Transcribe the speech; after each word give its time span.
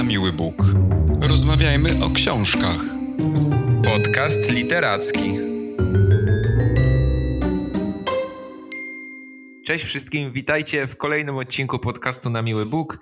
na 0.00 0.04
miły 0.06 0.32
Bóg. 0.32 0.54
Rozmawiajmy 1.22 2.04
o 2.04 2.10
książkach. 2.10 2.80
Podcast 3.84 4.50
literacki. 4.50 5.32
Cześć 9.66 9.84
wszystkim, 9.84 10.32
witajcie 10.32 10.86
w 10.86 10.96
kolejnym 10.96 11.36
odcinku 11.36 11.78
podcastu 11.78 12.30
na 12.30 12.42
miły 12.42 12.66
Bóg. 12.66 12.98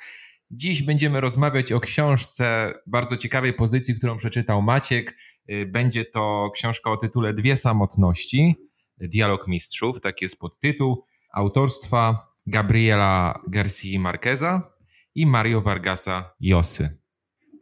Dziś 0.50 0.82
będziemy 0.82 1.20
rozmawiać 1.20 1.72
o 1.72 1.80
książce 1.80 2.72
bardzo 2.86 3.16
ciekawej 3.16 3.54
pozycji, 3.54 3.94
którą 3.94 4.16
przeczytał 4.16 4.62
Maciek. 4.62 5.16
Y, 5.50 5.66
będzie 5.66 6.04
to 6.04 6.50
książka 6.54 6.90
o 6.90 6.96
tytule 6.96 7.34
Dwie 7.34 7.56
samotności, 7.56 8.54
Dialog 8.96 9.48
mistrzów, 9.48 10.00
tak 10.00 10.22
jest 10.22 10.38
podtytuł, 10.38 11.04
autorstwa 11.32 12.26
Gabriela 12.46 13.40
Garcia 13.48 14.00
Marqueza 14.00 14.77
i 15.18 15.26
Mario 15.26 15.60
Vargasa 15.60 16.34
Josy. 16.40 16.88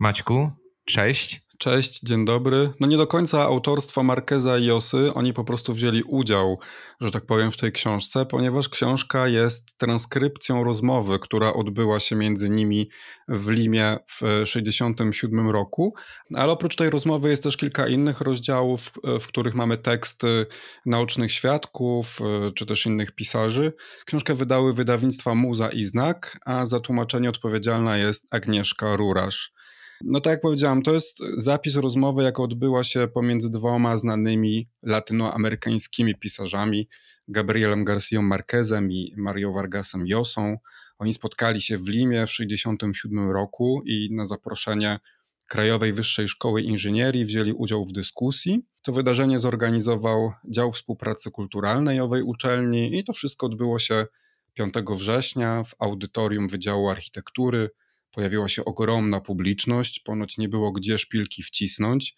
Maćku, 0.00 0.50
cześć. 0.84 1.45
Cześć, 1.58 2.00
dzień 2.00 2.24
dobry. 2.24 2.72
No 2.80 2.86
nie 2.86 2.96
do 2.96 3.06
końca 3.06 3.42
autorstwa 3.42 4.02
Markeza 4.02 4.58
i 4.58 4.64
Josy, 4.64 5.14
oni 5.14 5.32
po 5.32 5.44
prostu 5.44 5.74
wzięli 5.74 6.02
udział, 6.02 6.58
że 7.00 7.10
tak 7.10 7.26
powiem, 7.26 7.50
w 7.50 7.56
tej 7.56 7.72
książce, 7.72 8.26
ponieważ 8.26 8.68
książka 8.68 9.28
jest 9.28 9.78
transkrypcją 9.78 10.64
rozmowy, 10.64 11.18
która 11.18 11.52
odbyła 11.52 12.00
się 12.00 12.16
między 12.16 12.50
nimi 12.50 12.90
w 13.28 13.50
Limie 13.50 13.96
w 14.06 14.18
1967 14.18 15.50
roku, 15.50 15.94
ale 16.34 16.52
oprócz 16.52 16.76
tej 16.76 16.90
rozmowy 16.90 17.30
jest 17.30 17.42
też 17.42 17.56
kilka 17.56 17.88
innych 17.88 18.20
rozdziałów, 18.20 18.90
w 19.20 19.26
których 19.26 19.54
mamy 19.54 19.78
teksty 19.78 20.46
naocznych 20.86 21.32
świadków, 21.32 22.18
czy 22.54 22.66
też 22.66 22.86
innych 22.86 23.12
pisarzy. 23.12 23.72
Książkę 24.06 24.34
wydały 24.34 24.72
wydawnictwa 24.72 25.34
Muza 25.34 25.68
i 25.68 25.84
Znak, 25.84 26.38
a 26.46 26.66
za 26.66 26.80
tłumaczenie 26.80 27.28
odpowiedzialna 27.28 27.98
jest 27.98 28.26
Agnieszka 28.30 28.96
Rurasz. 28.96 29.56
No 30.04 30.20
tak 30.20 30.30
jak 30.30 30.40
powiedziałam, 30.40 30.82
to 30.82 30.92
jest 30.92 31.22
zapis 31.36 31.76
rozmowy, 31.76 32.22
jaka 32.22 32.42
odbyła 32.42 32.84
się 32.84 33.08
pomiędzy 33.08 33.50
dwoma 33.50 33.96
znanymi 33.96 34.68
latynoamerykańskimi 34.82 36.14
pisarzami, 36.14 36.88
Gabrielem 37.28 37.84
García 37.84 38.22
Marquezem 38.22 38.92
i 38.92 39.12
Mario 39.16 39.52
Vargasem 39.52 40.04
Llosą. 40.06 40.58
Oni 40.98 41.12
spotkali 41.12 41.60
się 41.60 41.76
w 41.76 41.88
Limie 41.88 42.26
w 42.26 42.30
1967 42.30 43.30
roku 43.30 43.82
i 43.86 44.08
na 44.12 44.24
zaproszenie 44.24 44.98
Krajowej 45.48 45.92
Wyższej 45.92 46.28
Szkoły 46.28 46.62
Inżynierii 46.62 47.24
wzięli 47.24 47.52
udział 47.52 47.84
w 47.84 47.92
dyskusji. 47.92 48.66
To 48.82 48.92
wydarzenie 48.92 49.38
zorganizował 49.38 50.32
Dział 50.50 50.72
Współpracy 50.72 51.30
Kulturalnej 51.30 52.00
owej 52.00 52.22
uczelni 52.22 52.98
i 52.98 53.04
to 53.04 53.12
wszystko 53.12 53.46
odbyło 53.46 53.78
się 53.78 54.06
5 54.54 54.74
września 54.90 55.62
w 55.62 55.74
audytorium 55.78 56.48
Wydziału 56.48 56.88
Architektury 56.88 57.70
pojawiła 58.10 58.48
się 58.48 58.64
ogromna 58.64 59.20
publiczność, 59.20 60.00
ponoć 60.00 60.38
nie 60.38 60.48
było 60.48 60.72
gdzie 60.72 60.98
szpilki 60.98 61.42
wcisnąć, 61.42 62.14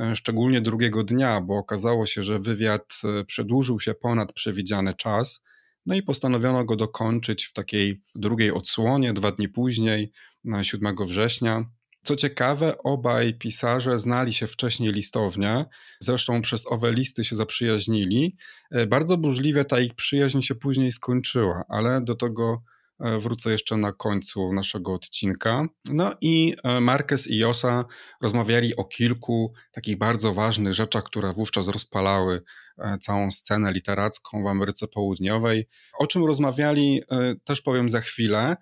e, 0.00 0.16
szczególnie 0.16 0.60
drugiego 0.60 1.04
dnia, 1.04 1.40
bo 1.40 1.56
okazało 1.56 2.06
się, 2.06 2.22
że 2.22 2.38
wywiad 2.38 3.00
e, 3.04 3.24
przedłużył 3.24 3.80
się 3.80 3.94
ponad 3.94 4.32
przewidziany 4.32 4.94
czas. 4.94 5.42
No 5.86 5.94
i 5.94 6.02
postanowiono 6.02 6.64
go 6.64 6.76
dokończyć 6.76 7.44
w 7.44 7.52
takiej 7.52 8.02
drugiej 8.14 8.52
odsłonie, 8.52 9.12
dwa 9.12 9.32
dni 9.32 9.48
później, 9.48 10.12
na 10.44 10.64
7 10.64 10.96
września. 11.06 11.64
Co 12.02 12.16
ciekawe, 12.16 12.78
obaj 12.78 13.34
pisarze 13.34 13.98
znali 13.98 14.34
się 14.34 14.46
wcześniej 14.46 14.92
listownie, 14.92 15.64
zresztą 16.00 16.42
przez 16.42 16.66
owe 16.66 16.92
listy 16.92 17.24
się 17.24 17.36
zaprzyjaźnili. 17.36 18.36
E, 18.70 18.86
bardzo 18.86 19.16
burzliwie 19.16 19.64
ta 19.64 19.80
ich 19.80 19.94
przyjaźń 19.94 20.40
się 20.40 20.54
później 20.54 20.92
skończyła, 20.92 21.64
ale 21.68 22.00
do 22.00 22.14
tego 22.14 22.62
wrócę 23.00 23.50
jeszcze 23.50 23.76
na 23.76 23.92
końcu 23.92 24.52
naszego 24.52 24.94
odcinka. 24.94 25.66
No 25.92 26.12
i 26.20 26.54
e, 26.64 26.80
Marquez 26.80 27.26
i 27.26 27.36
Josa 27.36 27.84
rozmawiali 28.22 28.76
o 28.76 28.84
kilku 28.84 29.52
takich 29.72 29.98
bardzo 29.98 30.34
ważnych 30.34 30.74
rzeczach, 30.74 31.04
które 31.04 31.32
wówczas 31.32 31.68
rozpalały 31.68 32.42
e, 32.78 32.98
całą 32.98 33.30
scenę 33.30 33.72
literacką 33.72 34.44
w 34.44 34.46
Ameryce 34.46 34.88
Południowej. 34.88 35.66
O 35.98 36.06
czym 36.06 36.24
rozmawiali, 36.24 37.02
też 37.44 37.62
powiem 37.62 37.90
za 37.90 38.00
chwilę, 38.00 38.56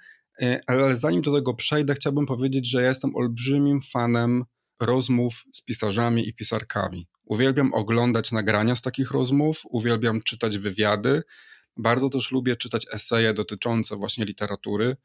ale 0.66 0.96
zanim 0.96 1.22
do 1.22 1.34
tego 1.34 1.54
przejdę, 1.54 1.94
chciałbym 1.94 2.26
powiedzieć, 2.26 2.70
że 2.70 2.82
ja 2.82 2.88
jestem 2.88 3.16
olbrzymim 3.16 3.80
fanem 3.92 4.44
rozmów 4.80 5.44
z 5.52 5.64
pisarzami 5.64 6.28
i 6.28 6.34
pisarkami. 6.34 7.08
Uwielbiam 7.24 7.74
oglądać 7.74 8.32
nagrania 8.32 8.76
z 8.76 8.82
takich 8.82 9.10
rozmów, 9.10 9.60
uwielbiam 9.70 10.22
czytać 10.22 10.58
wywiady. 10.58 11.22
Bardzo 11.76 12.08
też 12.10 12.32
lubię 12.32 12.56
czytać 12.56 12.86
eseje 12.92 13.34
dotyczące 13.34 13.96
właśnie 13.96 14.24
literatury, 14.24 14.96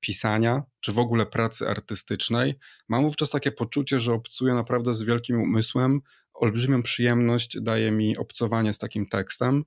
pisania, 0.00 0.62
czy 0.80 0.92
w 0.92 0.98
ogóle 0.98 1.26
pracy 1.26 1.68
artystycznej. 1.68 2.54
Mam 2.88 3.02
wówczas 3.02 3.30
takie 3.30 3.52
poczucie, 3.52 4.00
że 4.00 4.12
obcuję 4.12 4.54
naprawdę 4.54 4.94
z 4.94 5.02
wielkim 5.02 5.42
umysłem. 5.42 6.00
Olbrzymią 6.34 6.82
przyjemność 6.82 7.60
daje 7.60 7.90
mi 7.90 8.16
obcowanie 8.16 8.72
z 8.72 8.78
takim 8.78 9.06
tekstem. 9.06 9.64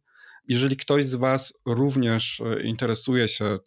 Jeżeli 0.48 0.78
ktoś 0.78 1.06
z 1.06 1.16
Was 1.16 1.54
również 1.66 2.42
e, 2.42 2.64
interesuje 2.64 3.28
się 3.28 3.60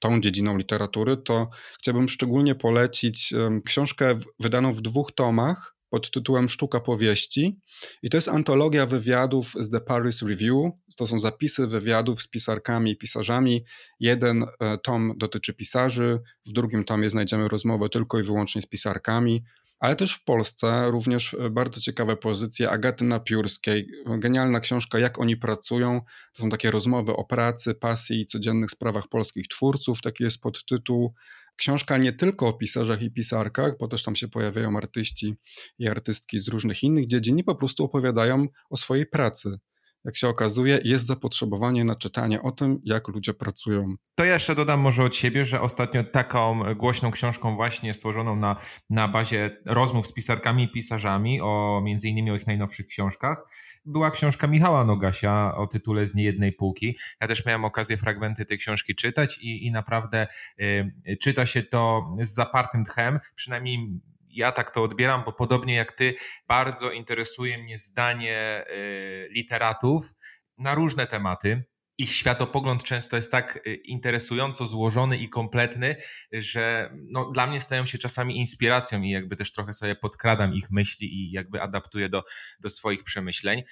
tą 0.00 0.20
dziedziną 0.20 0.56
literatury, 0.56 1.16
to 1.16 1.50
chciałbym 1.78 2.08
szczególnie 2.08 2.54
polecić 2.54 3.34
książkę 3.64 4.18
wydaną 4.40 4.72
w 4.72 4.82
dwóch 4.82 5.12
tomach 5.12 5.75
pod 5.90 6.10
tytułem 6.10 6.48
Sztuka 6.48 6.80
powieści. 6.80 7.58
I 8.02 8.10
to 8.10 8.16
jest 8.16 8.28
antologia 8.28 8.86
wywiadów 8.86 9.52
z 9.60 9.70
The 9.70 9.80
Paris 9.80 10.22
Review. 10.22 10.72
To 10.96 11.06
są 11.06 11.18
zapisy 11.18 11.66
wywiadów 11.66 12.22
z 12.22 12.28
pisarkami 12.28 12.90
i 12.90 12.96
pisarzami. 12.96 13.64
Jeden 14.00 14.44
e, 14.60 14.78
tom 14.78 15.12
dotyczy 15.16 15.54
pisarzy, 15.54 16.20
w 16.46 16.52
drugim 16.52 16.84
tomie 16.84 17.10
znajdziemy 17.10 17.48
rozmowę 17.48 17.88
tylko 17.88 18.18
i 18.18 18.22
wyłącznie 18.22 18.62
z 18.62 18.66
pisarkami. 18.66 19.42
Ale 19.78 19.96
też 19.96 20.14
w 20.14 20.24
Polsce 20.24 20.90
również 20.90 21.34
e, 21.34 21.50
bardzo 21.50 21.80
ciekawe 21.80 22.16
pozycje 22.16 22.70
Agaty 22.70 23.04
Napiórskiej. 23.04 23.88
Genialna 24.18 24.60
książka 24.60 24.98
Jak 24.98 25.20
oni 25.20 25.36
pracują. 25.36 26.00
To 26.34 26.42
są 26.42 26.50
takie 26.50 26.70
rozmowy 26.70 27.12
o 27.12 27.24
pracy, 27.24 27.74
pasji 27.74 28.20
i 28.20 28.26
codziennych 28.26 28.70
sprawach 28.70 29.08
polskich 29.08 29.48
twórców. 29.48 30.00
Taki 30.02 30.24
jest 30.24 30.40
podtytuł 30.40 31.14
książka 31.56 31.98
nie 31.98 32.12
tylko 32.12 32.48
o 32.48 32.52
pisarzach 32.52 33.02
i 33.02 33.10
pisarkach, 33.10 33.72
bo 33.80 33.88
też 33.88 34.02
tam 34.02 34.16
się 34.16 34.28
pojawiają 34.28 34.76
artyści 34.76 35.34
i 35.78 35.88
artystki 35.88 36.38
z 36.38 36.48
różnych 36.48 36.82
innych 36.82 37.06
dziedzin 37.06 37.38
i 37.38 37.44
po 37.44 37.54
prostu 37.54 37.84
opowiadają 37.84 38.46
o 38.70 38.76
swojej 38.76 39.06
pracy. 39.06 39.58
Jak 40.06 40.16
się 40.16 40.28
okazuje, 40.28 40.80
jest 40.84 41.06
zapotrzebowanie 41.06 41.84
na 41.84 41.94
czytanie 41.94 42.42
o 42.42 42.52
tym, 42.52 42.80
jak 42.84 43.08
ludzie 43.08 43.34
pracują. 43.34 43.94
To 44.14 44.24
ja 44.24 44.32
jeszcze 44.32 44.54
dodam 44.54 44.80
może 44.80 45.04
od 45.04 45.16
siebie, 45.16 45.44
że 45.44 45.60
ostatnio 45.60 46.04
taką 46.04 46.74
głośną 46.74 47.10
książką 47.10 47.56
właśnie 47.56 47.94
stworzoną 47.94 48.36
na, 48.36 48.56
na 48.90 49.08
bazie 49.08 49.62
rozmów 49.64 50.06
z 50.06 50.12
pisarkami 50.12 50.62
i 50.62 50.72
pisarzami, 50.72 51.40
o 51.40 51.80
między 51.84 52.08
innymi 52.08 52.30
o 52.30 52.36
ich 52.36 52.46
najnowszych 52.46 52.86
książkach, 52.86 53.42
była 53.86 54.10
książka 54.10 54.46
Michała 54.46 54.84
Nogasia 54.84 55.54
o 55.56 55.66
tytule 55.66 56.06
Z 56.06 56.14
niejednej 56.14 56.52
półki. 56.52 56.96
Ja 57.20 57.28
też 57.28 57.46
miałem 57.46 57.64
okazję 57.64 57.96
fragmenty 57.96 58.44
tej 58.44 58.58
książki 58.58 58.94
czytać 58.94 59.38
i, 59.38 59.66
i 59.66 59.70
naprawdę 59.70 60.26
y, 60.60 61.16
czyta 61.22 61.46
się 61.46 61.62
to 61.62 62.10
z 62.22 62.34
zapartym 62.34 62.84
tchem, 62.84 63.20
przynajmniej 63.34 64.00
ja 64.28 64.52
tak 64.52 64.70
to 64.70 64.82
odbieram, 64.82 65.22
bo 65.24 65.32
podobnie 65.32 65.74
jak 65.74 65.92
ty, 65.92 66.14
bardzo 66.48 66.90
interesuje 66.90 67.58
mnie 67.58 67.78
zdanie 67.78 68.64
y, 68.70 69.28
literatów 69.30 70.14
na 70.58 70.74
różne 70.74 71.06
tematy 71.06 71.64
ich 71.98 72.14
światopogląd 72.14 72.84
często 72.84 73.16
jest 73.16 73.32
tak 73.32 73.66
y, 73.66 73.74
interesująco 73.74 74.66
złożony 74.66 75.16
i 75.16 75.28
kompletny, 75.28 75.96
że 76.32 76.90
no, 76.94 77.30
dla 77.30 77.46
mnie 77.46 77.60
stają 77.60 77.86
się 77.86 77.98
czasami 77.98 78.36
inspiracją 78.36 79.02
i 79.02 79.10
jakby 79.10 79.36
też 79.36 79.52
trochę 79.52 79.72
sobie 79.72 79.94
podkradam 79.94 80.54
ich 80.54 80.70
myśli 80.70 81.14
i 81.14 81.30
jakby 81.30 81.62
adaptuję 81.62 82.08
do, 82.08 82.24
do 82.60 82.70
swoich 82.70 83.04
przemyśleń. 83.04 83.62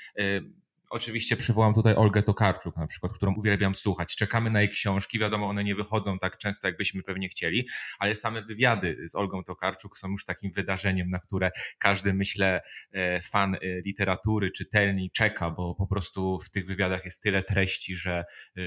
Oczywiście 0.95 1.37
przywołam 1.37 1.75
tutaj 1.75 1.95
Olgę 1.95 2.23
Tokarczuk 2.23 2.77
na 2.77 2.87
przykład, 2.87 3.13
którą 3.13 3.35
uwielbiam 3.35 3.75
słuchać. 3.75 4.17
Czekamy 4.17 4.51
na 4.51 4.61
jej 4.61 4.69
książki, 4.69 5.19
wiadomo, 5.19 5.47
one 5.49 5.65
nie 5.65 5.75
wychodzą 5.75 6.19
tak 6.19 6.39
często, 6.39 6.69
jakbyśmy 6.69 7.03
pewnie 7.03 7.29
chcieli, 7.29 7.67
ale 7.99 8.15
same 8.15 8.43
wywiady 8.43 9.09
z 9.09 9.15
Olgą 9.15 9.45
Tokarczuk 9.45 9.99
są 9.99 10.11
już 10.11 10.25
takim 10.25 10.53
wydarzeniem, 10.53 11.11
na 11.11 11.19
które 11.19 11.51
każdy, 11.79 12.15
myślę, 12.15 12.63
e, 12.93 13.21
fan 13.23 13.55
e, 13.55 13.59
literatury, 13.81 14.51
czytelni 14.51 15.11
czeka, 15.11 15.51
bo 15.51 15.75
po 15.75 15.87
prostu 15.87 16.39
w 16.39 16.51
tych 16.51 16.67
wywiadach 16.67 17.05
jest 17.05 17.23
tyle 17.23 17.43
treści, 17.43 17.97
że, 17.97 18.25
e, 18.57 18.63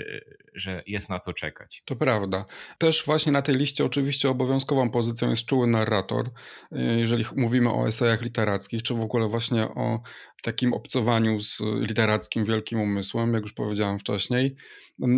że 0.54 0.84
jest 0.88 1.10
na 1.10 1.20
co 1.20 1.34
czekać. 1.34 1.82
To 1.86 1.96
prawda. 1.96 2.46
Też 2.78 3.06
właśnie 3.06 3.32
na 3.32 3.42
tej 3.42 3.56
liście 3.56 3.86
oczywiście 3.86 4.30
obowiązkową 4.30 4.90
pozycją 4.90 5.30
jest 5.30 5.46
czuły 5.46 5.68
narrator, 5.68 6.30
jeżeli 6.72 7.26
mówimy 7.36 7.74
o 7.74 7.88
esejach 7.88 8.22
literackich, 8.22 8.84
czy 8.84 8.94
w 8.94 9.02
ogóle 9.02 9.28
właśnie 9.28 9.64
o 9.64 10.02
takim 10.42 10.74
obcowaniu 10.74 11.42
z 11.42 11.62
literackim 12.18 12.46
wielkim 12.46 12.82
umysłem, 12.82 13.34
jak 13.34 13.44
już 13.44 13.54
powiedziałem 13.54 14.00
wcześniej. 14.00 14.56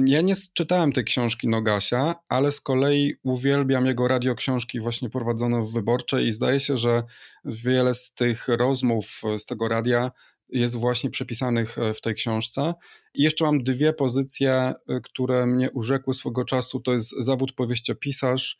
Ja 0.05 0.21
nie 0.21 0.33
czytałem 0.53 0.91
tej 0.91 1.03
książki 1.03 1.47
Nogasia, 1.47 2.15
ale 2.29 2.51
z 2.51 2.61
kolei 2.61 3.15
uwielbiam 3.23 3.85
jego 3.85 4.07
radioksiążki 4.07 4.79
właśnie 4.79 5.09
prowadzone 5.09 5.61
w 5.61 5.71
Wyborczej 5.71 6.27
i 6.27 6.31
zdaje 6.31 6.59
się, 6.59 6.77
że 6.77 7.03
wiele 7.45 7.93
z 7.93 8.13
tych 8.13 8.47
rozmów 8.47 9.21
z 9.37 9.45
tego 9.45 9.67
radia 9.67 10.11
jest 10.49 10.75
właśnie 10.75 11.09
przepisanych 11.09 11.77
e, 11.77 11.93
w 11.93 12.01
tej 12.01 12.15
książce. 12.15 12.73
I 13.13 13.23
jeszcze 13.23 13.45
mam 13.45 13.63
dwie 13.63 13.93
pozycje, 13.93 14.53
e, 14.53 14.73
które 15.03 15.45
mnie 15.45 15.71
urzekły 15.71 16.13
swego 16.13 16.45
czasu. 16.45 16.79
To 16.79 16.93
jest 16.93 17.15
zawód 17.19 17.51
powieściopisarz 17.51 18.57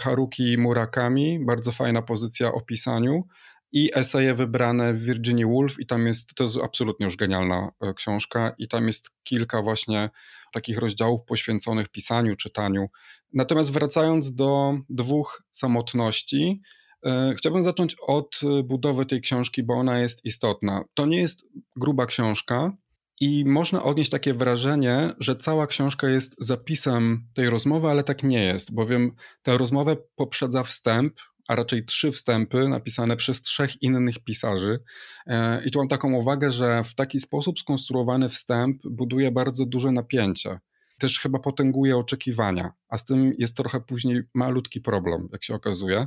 Haruki 0.00 0.58
Murakami, 0.58 1.38
bardzo 1.44 1.72
fajna 1.72 2.02
pozycja 2.02 2.52
o 2.52 2.60
pisaniu 2.60 3.24
i 3.72 3.90
eseje 3.94 4.34
wybrane 4.34 4.94
Virginia 4.94 5.46
Woolf 5.46 5.80
i 5.80 5.86
tam 5.86 6.06
jest, 6.06 6.34
to 6.34 6.44
jest 6.44 6.56
absolutnie 6.64 7.06
już 7.06 7.16
genialna 7.16 7.72
e, 7.80 7.94
książka 7.94 8.54
i 8.58 8.68
tam 8.68 8.86
jest 8.86 9.10
kilka 9.22 9.62
właśnie 9.62 10.10
takich 10.52 10.78
rozdziałów 10.78 11.24
poświęconych 11.24 11.88
pisaniu, 11.88 12.36
czytaniu. 12.36 12.86
Natomiast 13.32 13.72
wracając 13.72 14.34
do 14.34 14.78
dwóch 14.90 15.42
samotności, 15.50 16.62
e, 17.06 17.34
Chciałbym 17.36 17.64
zacząć 17.64 17.96
od 18.06 18.40
e, 18.42 18.62
budowy 18.62 19.06
tej 19.06 19.20
książki, 19.20 19.62
bo 19.62 19.74
ona 19.74 19.98
jest 19.98 20.24
istotna. 20.24 20.84
To 20.94 21.06
nie 21.06 21.20
jest 21.20 21.46
gruba 21.76 22.06
książka 22.06 22.72
i 23.20 23.44
można 23.46 23.82
odnieść 23.82 24.10
takie 24.10 24.34
wrażenie, 24.34 25.10
że 25.18 25.36
cała 25.36 25.66
książka 25.66 26.08
jest 26.08 26.34
zapisem 26.38 27.28
tej 27.34 27.50
rozmowy, 27.50 27.88
ale 27.88 28.04
tak 28.04 28.22
nie 28.22 28.44
jest, 28.44 28.74
bowiem 28.74 29.12
tę 29.42 29.58
rozmowę 29.58 29.96
poprzedza 30.16 30.62
wstęp, 30.62 31.14
a 31.48 31.54
raczej 31.56 31.84
trzy 31.84 32.12
wstępy 32.12 32.68
napisane 32.68 33.16
przez 33.16 33.40
trzech 33.40 33.82
innych 33.82 34.18
pisarzy. 34.18 34.80
E, 35.26 35.64
I 35.64 35.70
tu 35.70 35.78
mam 35.78 35.88
taką 35.88 36.12
uwagę, 36.12 36.50
że 36.50 36.84
w 36.84 36.94
taki 36.94 37.20
sposób 37.20 37.58
skonstruowany 37.58 38.28
wstęp 38.28 38.82
buduje 38.84 39.30
bardzo 39.30 39.66
duże 39.66 39.92
napięcie. 39.92 40.60
Też 40.98 41.18
chyba 41.20 41.38
potęguje 41.38 41.96
oczekiwania, 41.96 42.72
a 42.88 42.98
z 42.98 43.04
tym 43.04 43.32
jest 43.38 43.56
trochę 43.56 43.80
później 43.80 44.22
malutki 44.34 44.80
problem, 44.80 45.28
jak 45.32 45.44
się 45.44 45.54
okazuje, 45.54 46.06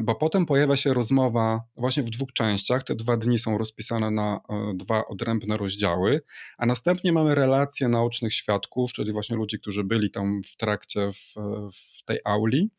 bo 0.00 0.14
potem 0.14 0.46
pojawia 0.46 0.76
się 0.76 0.94
rozmowa 0.94 1.62
właśnie 1.76 2.02
w 2.02 2.10
dwóch 2.10 2.32
częściach. 2.32 2.84
Te 2.84 2.94
dwa 2.94 3.16
dni 3.16 3.38
są 3.38 3.58
rozpisane 3.58 4.10
na 4.10 4.40
e, 4.50 4.72
dwa 4.74 5.06
odrębne 5.06 5.56
rozdziały, 5.56 6.22
a 6.58 6.66
następnie 6.66 7.12
mamy 7.12 7.34
relacje 7.34 7.88
naocznych 7.88 8.34
świadków, 8.34 8.92
czyli 8.92 9.12
właśnie 9.12 9.36
ludzi, 9.36 9.58
którzy 9.60 9.84
byli 9.84 10.10
tam 10.10 10.40
w 10.46 10.56
trakcie 10.56 11.10
w, 11.12 11.34
w 11.72 12.04
tej 12.04 12.18
auli 12.24 12.70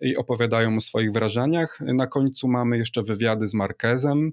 i 0.00 0.16
opowiadają 0.16 0.76
o 0.76 0.80
swoich 0.80 1.12
wrażeniach. 1.12 1.80
Na 1.80 2.06
końcu 2.06 2.48
mamy 2.48 2.78
jeszcze 2.78 3.02
wywiady 3.02 3.48
z 3.48 3.54
Marquezem, 3.54 4.30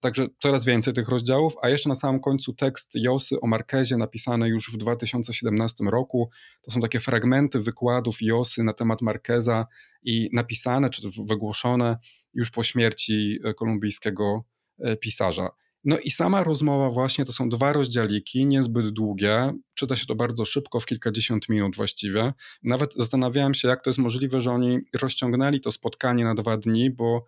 Także 0.00 0.26
coraz 0.38 0.64
więcej 0.64 0.94
tych 0.94 1.08
rozdziałów, 1.08 1.54
a 1.62 1.68
jeszcze 1.68 1.88
na 1.88 1.94
samym 1.94 2.20
końcu 2.20 2.52
tekst 2.52 2.94
Josy 2.94 3.40
o 3.40 3.46
Markezie 3.46 3.96
napisany 3.96 4.48
już 4.48 4.70
w 4.72 4.76
2017 4.76 5.84
roku. 5.84 6.30
To 6.62 6.70
są 6.70 6.80
takie 6.80 7.00
fragmenty 7.00 7.60
wykładów 7.60 8.22
Josy 8.22 8.64
na 8.64 8.72
temat 8.72 9.02
Markeza 9.02 9.66
i 10.02 10.28
napisane 10.32 10.90
czy 10.90 11.02
wygłoszone 11.28 11.98
już 12.34 12.50
po 12.50 12.62
śmierci 12.62 13.38
e, 13.44 13.54
kolumbijskiego 13.54 14.44
e, 14.78 14.96
pisarza. 14.96 15.48
No 15.84 15.98
i 15.98 16.10
sama 16.10 16.42
rozmowa 16.42 16.90
właśnie 16.90 17.24
to 17.24 17.32
są 17.32 17.48
dwa 17.48 17.72
rozdziałiki, 17.72 18.46
niezbyt 18.46 18.88
długie, 18.88 19.52
czyta 19.74 19.96
się 19.96 20.06
to 20.06 20.14
bardzo 20.14 20.44
szybko, 20.44 20.80
w 20.80 20.86
kilkadziesiąt 20.86 21.48
minut 21.48 21.76
właściwie. 21.76 22.32
Nawet 22.62 22.94
zastanawiałem 22.94 23.54
się, 23.54 23.68
jak 23.68 23.82
to 23.82 23.90
jest 23.90 23.98
możliwe, 23.98 24.40
że 24.40 24.50
oni 24.50 24.78
rozciągnęli 25.00 25.60
to 25.60 25.72
spotkanie 25.72 26.24
na 26.24 26.34
dwa 26.34 26.56
dni, 26.56 26.90
bo 26.90 27.24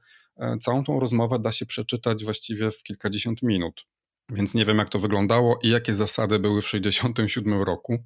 całą 0.60 0.84
tą 0.84 1.00
rozmowę 1.00 1.38
da 1.38 1.52
się 1.52 1.66
przeczytać 1.66 2.24
właściwie 2.24 2.70
w 2.70 2.82
kilkadziesiąt 2.82 3.42
minut. 3.42 3.86
Więc 4.30 4.54
nie 4.54 4.64
wiem, 4.64 4.78
jak 4.78 4.88
to 4.88 4.98
wyglądało 4.98 5.58
i 5.62 5.68
jakie 5.68 5.94
zasady 5.94 6.38
były 6.38 6.62
w 6.62 6.64
1967 6.64 7.62
roku. 7.62 7.98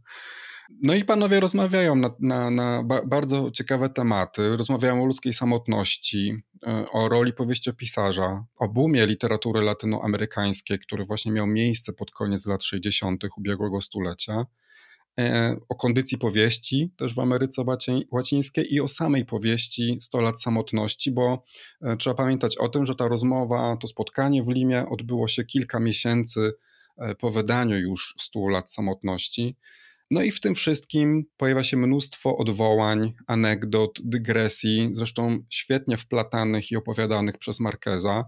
No 0.83 0.95
i 0.95 1.05
panowie 1.05 1.41
rozmawiają 1.41 1.97
na, 1.97 2.11
na, 2.21 2.51
na 2.51 2.83
bardzo 3.07 3.51
ciekawe 3.51 3.89
tematy. 3.89 4.57
Rozmawiają 4.57 5.03
o 5.03 5.07
ludzkiej 5.07 5.33
samotności, 5.33 6.43
e, 6.67 6.91
o 6.91 7.09
roli 7.09 7.33
powieściopisarza, 7.33 8.45
o 8.57 8.69
boomie 8.69 9.07
literatury 9.07 9.61
latynoamerykańskiej, 9.61 10.79
który 10.79 11.05
właśnie 11.05 11.33
miał 11.33 11.47
miejsce 11.47 11.93
pod 11.93 12.11
koniec 12.11 12.47
lat 12.47 12.63
60. 12.63 13.25
ubiegłego 13.37 13.81
stulecia, 13.81 14.33
e, 14.33 14.47
o 15.69 15.75
kondycji 15.75 16.19
powieści 16.19 16.93
też 16.97 17.15
w 17.15 17.19
Ameryce 17.19 17.65
Łacińskiej 18.11 18.75
i 18.75 18.81
o 18.81 18.89
samej 18.89 19.25
powieści 19.25 19.99
100 20.01 20.21
lat 20.21 20.41
samotności, 20.41 21.11
bo 21.11 21.45
e, 21.83 21.97
trzeba 21.97 22.15
pamiętać 22.15 22.57
o 22.59 22.69
tym, 22.69 22.87
że 22.87 22.95
ta 22.95 23.09
rozmowa, 23.09 23.77
to 23.81 23.87
spotkanie 23.87 24.43
w 24.43 24.49
Limie 24.49 24.87
odbyło 24.89 25.29
się 25.29 25.45
kilka 25.45 25.81
miesięcy 25.81 26.53
po 27.19 27.31
wydaniu 27.31 27.79
już 27.79 28.15
100 28.19 28.49
lat 28.49 28.71
samotności. 28.71 29.57
No 30.11 30.23
i 30.23 30.31
w 30.31 30.41
tym 30.41 30.55
wszystkim 30.55 31.25
pojawia 31.37 31.65
się 31.65 31.77
mnóstwo 31.77 32.37
odwołań, 32.37 33.15
anegdot, 33.27 33.99
dygresji, 34.05 34.91
zresztą 34.93 35.39
świetnie 35.51 35.97
wplatanych 35.97 36.71
i 36.73 36.77
opowiadanych 36.77 37.39
przez 37.39 37.61
Markeza. 37.61 38.25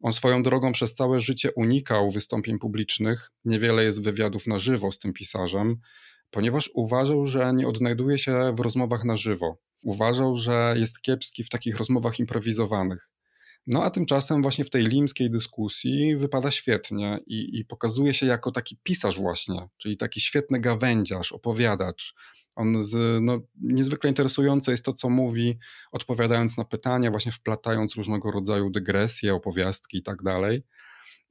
On 0.00 0.12
swoją 0.12 0.42
drogą 0.42 0.72
przez 0.72 0.94
całe 0.94 1.20
życie 1.20 1.52
unikał 1.52 2.10
wystąpień 2.10 2.58
publicznych, 2.58 3.30
niewiele 3.44 3.84
jest 3.84 4.02
wywiadów 4.02 4.46
na 4.46 4.58
żywo 4.58 4.92
z 4.92 4.98
tym 4.98 5.12
pisarzem, 5.12 5.76
ponieważ 6.34 6.70
uważał, 6.74 7.26
że 7.26 7.52
nie 7.54 7.68
odnajduje 7.68 8.18
się 8.18 8.52
w 8.56 8.60
rozmowach 8.60 9.04
na 9.04 9.16
żywo. 9.16 9.58
Uważał, 9.84 10.36
że 10.36 10.74
jest 10.78 11.02
kiepski 11.02 11.44
w 11.44 11.48
takich 11.48 11.76
rozmowach 11.76 12.18
improwizowanych. 12.18 13.10
No 13.66 13.84
a 13.84 13.90
tymczasem 13.90 14.42
właśnie 14.42 14.64
w 14.64 14.70
tej 14.70 14.86
limskiej 14.86 15.30
dyskusji 15.30 16.16
wypada 16.16 16.50
świetnie 16.50 17.18
i, 17.26 17.58
i, 17.58 17.64
pokazuje 17.64 18.14
się 18.14 18.26
jako 18.26 18.50
taki 18.50 18.76
pisarz 18.82 19.18
właśnie, 19.18 19.68
czyli 19.76 19.96
taki 19.96 20.20
świetny 20.20 20.60
gawędziarz, 20.60 21.32
opowiadacz. 21.32 22.14
On 22.54 22.82
z, 22.82 23.22
no, 23.22 23.40
niezwykle 23.60 24.10
interesujące 24.10 24.70
jest 24.70 24.84
to, 24.84 24.92
co 24.92 25.08
mówi, 25.08 25.58
odpowiadając 25.92 26.58
na 26.58 26.64
pytania, 26.64 27.10
właśnie 27.10 27.32
wplatając 27.32 27.94
różnego 27.94 28.30
rodzaju 28.30 28.70
dygresje, 28.70 29.34
opowiastki 29.34 29.98
i 29.98 30.02
tak 30.02 30.22
dalej 30.22 30.62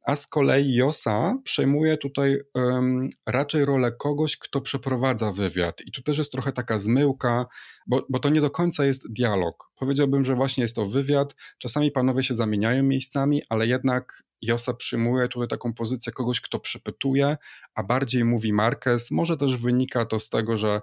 a 0.04 0.16
z 0.16 0.28
kolei 0.28 0.74
Josa 0.74 1.38
przejmuje 1.44 1.98
tutaj 1.98 2.38
um, 2.54 3.10
raczej 3.26 3.66
rolę 3.66 3.92
kogoś, 3.92 4.38
kto 4.38 4.62
przeprowadza 4.62 5.32
wywiad. 5.32 5.82
I 5.86 5.92
tu 5.92 6.02
też 6.02 6.18
jest 6.18 6.32
trochę 6.32 6.52
taka 6.52 6.78
zmyłka, 6.80 7.46
bo, 7.88 8.06
bo 8.10 8.20
to 8.20 8.30
nie 8.30 8.42
do 8.42 8.50
końca 8.50 8.86
jest 8.86 9.14
dialog. 9.14 9.72
Powiedziałbym, 9.76 10.24
że 10.24 10.36
właśnie 10.36 10.62
jest 10.62 10.76
to 10.76 10.86
wywiad. 10.86 11.36
Czasami 11.58 11.92
panowie 11.92 12.24
się 12.24 12.36
zamieniają 12.36 12.84
miejscami, 12.84 13.42
ale 13.50 13.68
jednak 13.68 14.24
Josa 14.42 14.74
przyjmuje 14.74 15.28
tutaj 15.28 15.48
taką 15.48 15.74
pozycję 15.74 16.14
kogoś, 16.14 16.42
kto 16.42 16.60
przepytuje, 16.60 17.38
a 17.76 17.84
bardziej 17.84 18.26
mówi 18.26 18.54
Marquez. 18.54 19.12
Może 19.12 19.38
też 19.38 19.58
wynika 19.58 20.06
to 20.06 20.20
z 20.20 20.30
tego, 20.30 20.58
że 20.58 20.82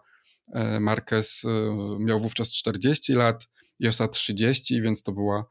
e, 0.52 0.80
Marquez 0.80 1.44
e, 1.44 1.48
miał 1.98 2.18
wówczas 2.18 2.52
40 2.52 3.12
lat, 3.12 3.48
Josa 3.78 4.08
30, 4.08 4.82
więc 4.82 5.02
to 5.02 5.12
była 5.12 5.44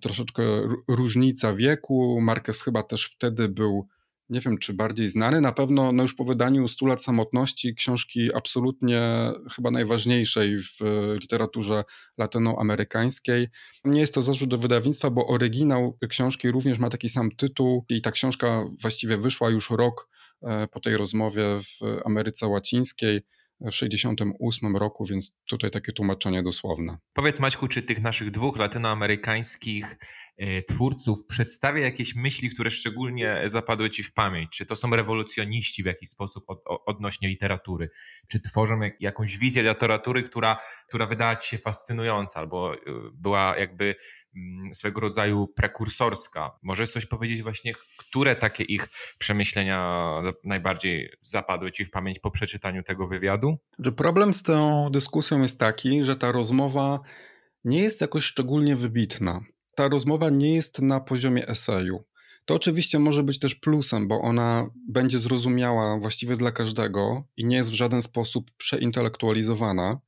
troszeczkę 0.00 0.42
różnica 0.88 1.54
wieku. 1.54 2.18
Marquez 2.20 2.62
chyba 2.62 2.82
też 2.82 3.04
wtedy 3.04 3.48
był, 3.48 3.88
nie 4.28 4.40
wiem 4.40 4.58
czy 4.58 4.74
bardziej 4.74 5.08
znany, 5.08 5.40
na 5.40 5.52
pewno 5.52 5.92
no 5.92 6.02
już 6.02 6.14
po 6.14 6.24
wydaniu 6.24 6.68
100 6.68 6.86
lat 6.86 7.04
samotności, 7.04 7.74
książki 7.74 8.34
absolutnie 8.34 9.30
chyba 9.54 9.70
najważniejszej 9.70 10.58
w 10.58 10.78
literaturze 11.20 11.84
latynoamerykańskiej. 12.18 13.48
Nie 13.84 14.00
jest 14.00 14.14
to 14.14 14.22
zarzut 14.22 14.48
do 14.48 14.58
wydawnictwa, 14.58 15.10
bo 15.10 15.26
oryginał 15.26 15.98
książki 16.08 16.50
również 16.50 16.78
ma 16.78 16.90
taki 16.90 17.08
sam 17.08 17.30
tytuł 17.30 17.84
i 17.88 18.02
ta 18.02 18.12
książka 18.12 18.64
właściwie 18.80 19.16
wyszła 19.16 19.50
już 19.50 19.70
rok 19.70 20.08
e, 20.42 20.66
po 20.66 20.80
tej 20.80 20.96
rozmowie 20.96 21.44
w 21.60 22.02
Ameryce 22.04 22.46
Łacińskiej 22.46 23.20
w 23.60 23.70
1968 23.70 24.76
roku, 24.76 25.04
więc 25.04 25.38
tutaj 25.48 25.70
takie 25.70 25.92
tłumaczenie 25.92 26.42
dosłowne. 26.42 26.98
Powiedz 27.12 27.40
Maćku, 27.40 27.68
czy 27.68 27.82
tych 27.82 28.02
naszych 28.02 28.30
dwóch 28.30 28.58
latynoamerykańskich 28.58 29.96
twórców 30.68 31.26
przedstawia 31.26 31.82
jakieś 31.82 32.14
myśli, 32.14 32.50
które 32.50 32.70
szczególnie 32.70 33.42
zapadły 33.46 33.90
ci 33.90 34.02
w 34.02 34.12
pamięć? 34.12 34.50
Czy 34.50 34.66
to 34.66 34.76
są 34.76 34.90
rewolucjoniści 34.90 35.82
w 35.82 35.86
jakiś 35.86 36.08
sposób 36.08 36.44
od, 36.46 36.62
odnośnie 36.86 37.28
literatury? 37.28 37.90
Czy 38.28 38.40
tworzą 38.40 38.80
jak, 38.80 39.00
jakąś 39.00 39.38
wizję 39.38 39.62
literatury, 39.62 40.22
która, 40.22 40.56
która 40.88 41.06
wydała 41.06 41.36
ci 41.36 41.48
się 41.48 41.58
fascynująca 41.58 42.40
albo 42.40 42.74
e, 42.74 42.78
była 43.12 43.58
jakby 43.58 43.94
mm, 44.36 44.74
swego 44.74 45.00
rodzaju 45.00 45.48
prekursorska? 45.48 46.58
Możesz 46.62 46.90
coś 46.90 47.06
powiedzieć 47.06 47.42
właśnie, 47.42 47.72
które 47.96 48.36
takie 48.36 48.64
ich 48.64 48.88
przemyślenia 49.18 50.08
najbardziej 50.44 51.10
zapadły 51.22 51.72
ci 51.72 51.84
w 51.84 51.90
pamięć 51.90 52.18
po 52.18 52.30
przeczytaniu 52.30 52.82
tego 52.82 53.06
wywiadu? 53.06 53.58
Problem 53.96 54.34
z 54.34 54.42
tą 54.42 54.88
dyskusją 54.90 55.42
jest 55.42 55.58
taki, 55.58 56.04
że 56.04 56.16
ta 56.16 56.32
rozmowa 56.32 57.00
nie 57.64 57.82
jest 57.82 58.00
jakoś 58.00 58.24
szczególnie 58.24 58.76
wybitna. 58.76 59.40
Ta 59.76 59.88
rozmowa 59.88 60.30
nie 60.30 60.54
jest 60.54 60.82
na 60.82 61.00
poziomie 61.00 61.48
eseju. 61.48 62.04
To 62.44 62.54
oczywiście 62.54 62.98
może 62.98 63.22
być 63.22 63.38
też 63.38 63.54
plusem, 63.54 64.08
bo 64.08 64.20
ona 64.20 64.66
będzie 64.88 65.18
zrozumiała 65.18 65.98
właściwie 65.98 66.36
dla 66.36 66.52
każdego 66.52 67.24
i 67.36 67.44
nie 67.44 67.56
jest 67.56 67.70
w 67.70 67.74
żaden 67.74 68.02
sposób 68.02 68.50
przeintelektualizowana. 68.56 70.00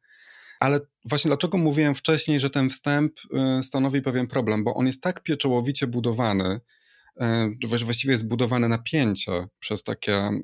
Ale 0.60 0.80
właśnie 1.04 1.28
dlaczego 1.28 1.58
mówiłem 1.58 1.94
wcześniej, 1.94 2.40
że 2.40 2.50
ten 2.50 2.70
wstęp 2.70 3.12
y, 3.58 3.62
stanowi 3.62 4.02
pewien 4.02 4.26
problem, 4.26 4.64
bo 4.64 4.74
on 4.74 4.86
jest 4.86 5.02
tak 5.02 5.22
pieczołowicie 5.22 5.86
budowany, 5.86 6.60
właściwie 7.66 8.12
jest 8.12 8.28
budowane 8.28 8.68
napięcie 8.68 9.48
przez 9.58 9.82
takie 9.82 10.14
e, 10.14 10.40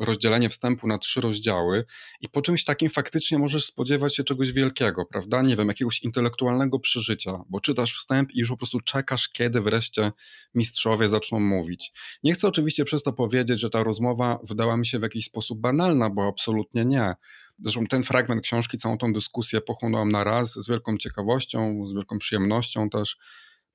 rozdzielenie 0.00 0.48
wstępu 0.48 0.86
na 0.86 0.98
trzy 0.98 1.20
rozdziały 1.20 1.84
i 2.20 2.28
po 2.28 2.42
czymś 2.42 2.64
takim 2.64 2.88
faktycznie 2.88 3.38
możesz 3.38 3.64
spodziewać 3.64 4.16
się 4.16 4.24
czegoś 4.24 4.52
wielkiego, 4.52 5.06
prawda? 5.06 5.42
Nie 5.42 5.56
wiem, 5.56 5.68
jakiegoś 5.68 6.02
intelektualnego 6.02 6.78
przeżycia, 6.78 7.38
bo 7.48 7.60
czytasz 7.60 7.94
wstęp 7.94 8.32
i 8.32 8.38
już 8.38 8.48
po 8.48 8.56
prostu 8.56 8.80
czekasz, 8.80 9.28
kiedy 9.28 9.60
wreszcie 9.60 10.12
mistrzowie 10.54 11.08
zaczną 11.08 11.40
mówić. 11.40 11.92
Nie 12.22 12.32
chcę 12.32 12.48
oczywiście 12.48 12.84
przez 12.84 13.02
to 13.02 13.12
powiedzieć, 13.12 13.60
że 13.60 13.70
ta 13.70 13.82
rozmowa 13.82 14.38
wydała 14.48 14.76
mi 14.76 14.86
się 14.86 14.98
w 14.98 15.02
jakiś 15.02 15.24
sposób 15.24 15.60
banalna, 15.60 16.10
bo 16.10 16.28
absolutnie 16.28 16.84
nie. 16.84 17.14
Zresztą 17.58 17.86
ten 17.86 18.02
fragment 18.02 18.42
książki, 18.42 18.78
całą 18.78 18.98
tą 18.98 19.12
dyskusję 19.12 19.60
pochłonąłem 19.60 20.08
na 20.08 20.24
raz 20.24 20.52
z 20.52 20.68
wielką 20.68 20.96
ciekawością, 20.96 21.86
z 21.86 21.94
wielką 21.94 22.18
przyjemnością 22.18 22.90
też. 22.90 23.16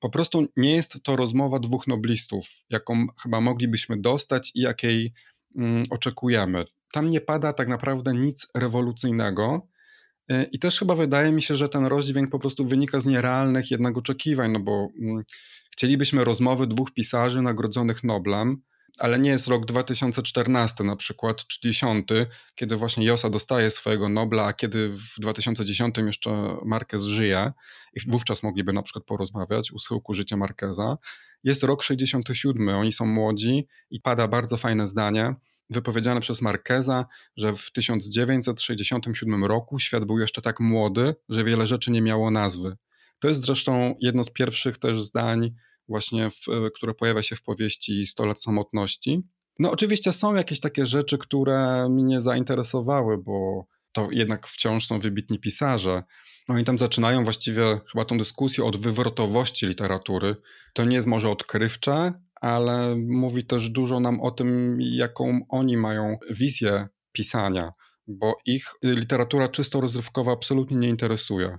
Po 0.06 0.10
prostu 0.10 0.46
nie 0.56 0.74
jest 0.74 1.02
to 1.02 1.16
rozmowa 1.16 1.58
dwóch 1.58 1.86
noblistów, 1.86 2.64
jaką 2.70 3.06
chyba 3.22 3.40
moglibyśmy 3.40 4.00
dostać 4.00 4.52
i 4.54 4.60
jakiej 4.60 5.12
mm, 5.56 5.84
oczekujemy. 5.90 6.64
Tam 6.92 7.10
nie 7.10 7.20
pada 7.20 7.52
tak 7.52 7.68
naprawdę 7.68 8.14
nic 8.14 8.46
rewolucyjnego. 8.54 9.68
Y, 10.32 10.44
I 10.52 10.58
też 10.58 10.78
chyba 10.78 10.94
wydaje 10.94 11.32
mi 11.32 11.42
się, 11.42 11.56
że 11.56 11.68
ten 11.68 11.84
rozdźwięk 11.84 12.30
po 12.30 12.38
prostu 12.38 12.64
wynika 12.64 13.00
z 13.00 13.06
nierealnych 13.06 13.70
jednak 13.70 13.96
oczekiwań, 13.96 14.52
no 14.52 14.60
bo 14.60 14.88
mm, 15.00 15.24
chcielibyśmy 15.72 16.24
rozmowy 16.24 16.66
dwóch 16.66 16.92
pisarzy 16.92 17.42
nagrodzonych 17.42 18.04
Noblem, 18.04 18.62
ale 18.98 19.18
nie 19.18 19.30
jest 19.30 19.48
rok 19.48 19.66
2014 19.66 20.84
na 20.84 20.96
przykład, 20.96 21.46
czy 21.46 21.60
10, 21.60 22.08
kiedy 22.54 22.76
właśnie 22.76 23.06
Josa 23.06 23.30
dostaje 23.30 23.70
swojego 23.70 24.08
Nobla, 24.08 24.44
a 24.44 24.52
kiedy 24.52 24.88
w 24.88 25.20
2010 25.20 25.94
jeszcze 25.98 26.56
Marquez 26.64 27.02
żyje 27.02 27.52
i 27.94 28.10
wówczas 28.10 28.42
mogliby 28.42 28.72
na 28.72 28.82
przykład 28.82 29.04
porozmawiać 29.04 29.72
u 29.72 29.78
schyłku 29.78 30.14
życia 30.14 30.36
Marqueza. 30.36 30.98
Jest 31.44 31.62
rok 31.62 31.82
67, 31.82 32.68
oni 32.68 32.92
są 32.92 33.06
młodzi 33.06 33.66
i 33.90 34.00
pada 34.00 34.28
bardzo 34.28 34.56
fajne 34.56 34.88
zdanie, 34.88 35.34
wypowiedziane 35.70 36.20
przez 36.20 36.42
Marqueza, 36.42 37.06
że 37.36 37.54
w 37.54 37.72
1967 37.72 39.44
roku 39.44 39.78
świat 39.78 40.04
był 40.04 40.18
jeszcze 40.18 40.42
tak 40.42 40.60
młody, 40.60 41.14
że 41.28 41.44
wiele 41.44 41.66
rzeczy 41.66 41.90
nie 41.90 42.02
miało 42.02 42.30
nazwy. 42.30 42.76
To 43.18 43.28
jest 43.28 43.42
zresztą 43.42 43.94
jedno 44.00 44.24
z 44.24 44.30
pierwszych 44.30 44.78
też 44.78 45.02
zdań 45.02 45.54
właśnie, 45.88 46.30
w, 46.30 46.70
które 46.74 46.94
pojawia 46.94 47.22
się 47.22 47.36
w 47.36 47.42
powieści 47.42 48.06
100 48.06 48.26
lat 48.26 48.40
samotności. 48.40 49.22
No 49.58 49.70
oczywiście 49.70 50.12
są 50.12 50.34
jakieś 50.34 50.60
takie 50.60 50.86
rzeczy, 50.86 51.18
które 51.18 51.88
mnie 51.88 52.20
zainteresowały, 52.20 53.18
bo 53.18 53.66
to 53.92 54.08
jednak 54.10 54.46
wciąż 54.46 54.86
są 54.86 54.98
wybitni 54.98 55.38
pisarze. 55.38 56.02
No 56.48 56.54
oni 56.54 56.64
tam 56.64 56.78
zaczynają 56.78 57.24
właściwie 57.24 57.80
chyba 57.92 58.04
tą 58.04 58.18
dyskusję 58.18 58.64
od 58.64 58.76
wywrotowości 58.76 59.66
literatury. 59.66 60.36
To 60.74 60.84
nie 60.84 60.96
jest 60.96 61.06
może 61.06 61.30
odkrywcze, 61.30 62.12
ale 62.40 62.96
mówi 62.96 63.44
też 63.44 63.70
dużo 63.70 64.00
nam 64.00 64.20
o 64.20 64.30
tym, 64.30 64.78
jaką 64.80 65.40
oni 65.48 65.76
mają 65.76 66.16
wizję 66.30 66.88
pisania, 67.12 67.72
bo 68.06 68.36
ich 68.46 68.74
literatura 68.82 69.48
czysto 69.48 69.80
rozrywkowa 69.80 70.32
absolutnie 70.32 70.76
nie 70.76 70.88
interesuje. 70.88 71.58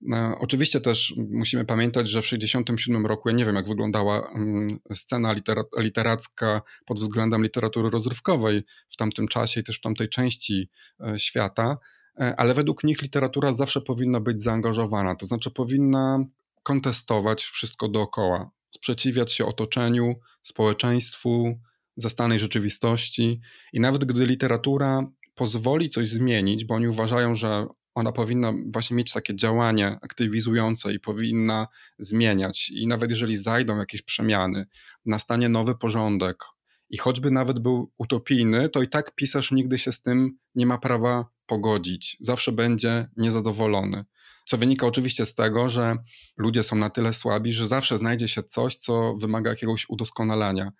No, 0.00 0.38
oczywiście 0.38 0.80
też 0.80 1.14
musimy 1.16 1.64
pamiętać, 1.64 2.08
że 2.08 2.22
w 2.22 2.24
1967 2.24 3.06
roku, 3.06 3.28
ja 3.28 3.34
nie 3.34 3.44
wiem 3.44 3.54
jak 3.54 3.68
wyglądała 3.68 4.30
mm, 4.30 4.78
scena 4.94 5.34
literacka 5.76 6.62
pod 6.86 7.00
względem 7.00 7.42
literatury 7.42 7.90
rozrywkowej 7.90 8.62
w 8.88 8.96
tamtym 8.96 9.28
czasie 9.28 9.60
i 9.60 9.64
też 9.64 9.78
w 9.78 9.80
tamtej 9.80 10.08
części 10.08 10.68
e, 11.00 11.18
świata, 11.18 11.78
e, 12.20 12.34
ale 12.36 12.54
według 12.54 12.84
nich 12.84 13.02
literatura 13.02 13.52
zawsze 13.52 13.80
powinna 13.80 14.20
być 14.20 14.40
zaangażowana, 14.40 15.14
to 15.14 15.26
znaczy 15.26 15.50
powinna 15.50 16.24
kontestować 16.62 17.44
wszystko 17.44 17.88
dookoła, 17.88 18.50
sprzeciwiać 18.70 19.32
się 19.32 19.46
otoczeniu, 19.46 20.14
społeczeństwu, 20.42 21.58
zastanej 21.96 22.38
rzeczywistości 22.38 23.40
i 23.72 23.80
nawet 23.80 24.04
gdy 24.04 24.26
literatura 24.26 25.02
pozwoli 25.34 25.88
coś 25.88 26.08
zmienić, 26.08 26.64
bo 26.64 26.74
oni 26.74 26.88
uważają, 26.88 27.34
że 27.34 27.66
ona 27.94 28.12
powinna 28.12 28.52
właśnie 28.66 28.96
mieć 28.96 29.12
takie 29.12 29.34
działanie 29.34 29.98
aktywizujące 30.02 30.94
i 30.94 31.00
powinna 31.00 31.68
zmieniać. 31.98 32.70
I 32.70 32.86
nawet 32.86 33.10
jeżeli 33.10 33.36
zajdą 33.36 33.78
jakieś 33.78 34.02
przemiany, 34.02 34.66
nastanie 35.06 35.48
nowy 35.48 35.74
porządek, 35.74 36.44
i 36.90 36.98
choćby 36.98 37.30
nawet 37.30 37.58
był 37.58 37.92
utopijny, 37.98 38.68
to 38.68 38.82
i 38.82 38.88
tak 38.88 39.14
pisarz 39.14 39.52
nigdy 39.52 39.78
się 39.78 39.92
z 39.92 40.02
tym 40.02 40.38
nie 40.54 40.66
ma 40.66 40.78
prawa 40.78 41.26
pogodzić. 41.46 42.16
Zawsze 42.20 42.52
będzie 42.52 43.06
niezadowolony. 43.16 44.04
Co 44.46 44.56
wynika 44.56 44.86
oczywiście 44.86 45.26
z 45.26 45.34
tego, 45.34 45.68
że 45.68 45.96
ludzie 46.36 46.62
są 46.62 46.76
na 46.76 46.90
tyle 46.90 47.12
słabi, 47.12 47.52
że 47.52 47.66
zawsze 47.66 47.98
znajdzie 47.98 48.28
się 48.28 48.42
coś, 48.42 48.76
co 48.76 49.14
wymaga 49.14 49.50
jakiegoś 49.50 49.88
udoskonalenia. 49.88 50.72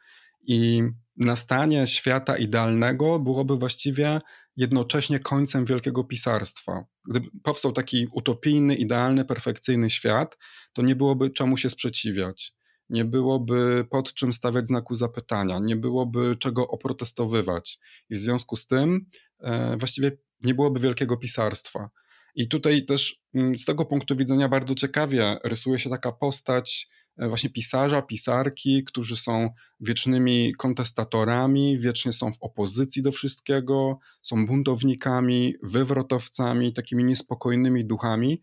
I 0.47 0.83
nastanie 1.17 1.87
świata 1.87 2.37
idealnego 2.37 3.19
byłoby 3.19 3.57
właściwie 3.57 4.21
jednocześnie 4.57 5.21
końcem 5.21 5.65
wielkiego 5.65 6.05
pisarstwa. 6.05 6.85
Gdyby 7.09 7.29
powstał 7.43 7.73
taki 7.73 8.07
utopijny, 8.13 8.75
idealny, 8.75 9.25
perfekcyjny 9.25 9.91
świat, 9.91 10.39
to 10.73 10.83
nie 10.83 10.97
byłoby 10.97 11.31
czemu 11.31 11.57
się 11.57 11.71
sprzeciwiać. 11.71 12.55
Nie 12.89 13.05
byłoby 13.05 13.87
pod 13.91 14.15
czym 14.15 14.33
stawiać 14.33 14.67
znaku 14.67 14.95
zapytania, 14.95 15.59
nie 15.59 15.77
byłoby 15.77 16.37
czego 16.37 16.69
oprotestowywać. 16.69 17.79
I 18.11 18.15
w 18.15 18.19
związku 18.19 18.57
z 18.57 18.67
tym 18.67 19.07
e, 19.41 19.77
właściwie 19.77 20.13
nie 20.41 20.55
byłoby 20.55 20.81
wielkiego 20.81 21.17
pisarstwa. 21.17 21.91
I 22.35 22.49
tutaj 22.49 22.85
też 22.85 23.21
mm, 23.35 23.59
z 23.59 23.65
tego 23.65 23.85
punktu 23.85 24.17
widzenia 24.17 24.49
bardzo 24.49 24.75
ciekawie 24.75 25.37
rysuje 25.45 25.79
się 25.79 25.91
taka 25.91 26.13
postać 26.13 26.89
właśnie 27.19 27.51
pisarza, 27.51 28.03
pisarki, 28.03 28.85
którzy 28.85 29.17
są 29.17 29.51
wiecznymi 29.81 30.53
kontestatorami, 30.59 31.79
wiecznie 31.79 32.13
są 32.13 32.33
w 32.33 32.37
opozycji 32.41 33.03
do 33.03 33.13
wszystkiego, 33.13 33.99
są 34.23 34.47
buntownikami, 34.47 35.55
wywrotowcami, 35.63 36.73
takimi 36.73 37.05
niespokojnymi 37.05 37.85
duchami. 37.85 38.41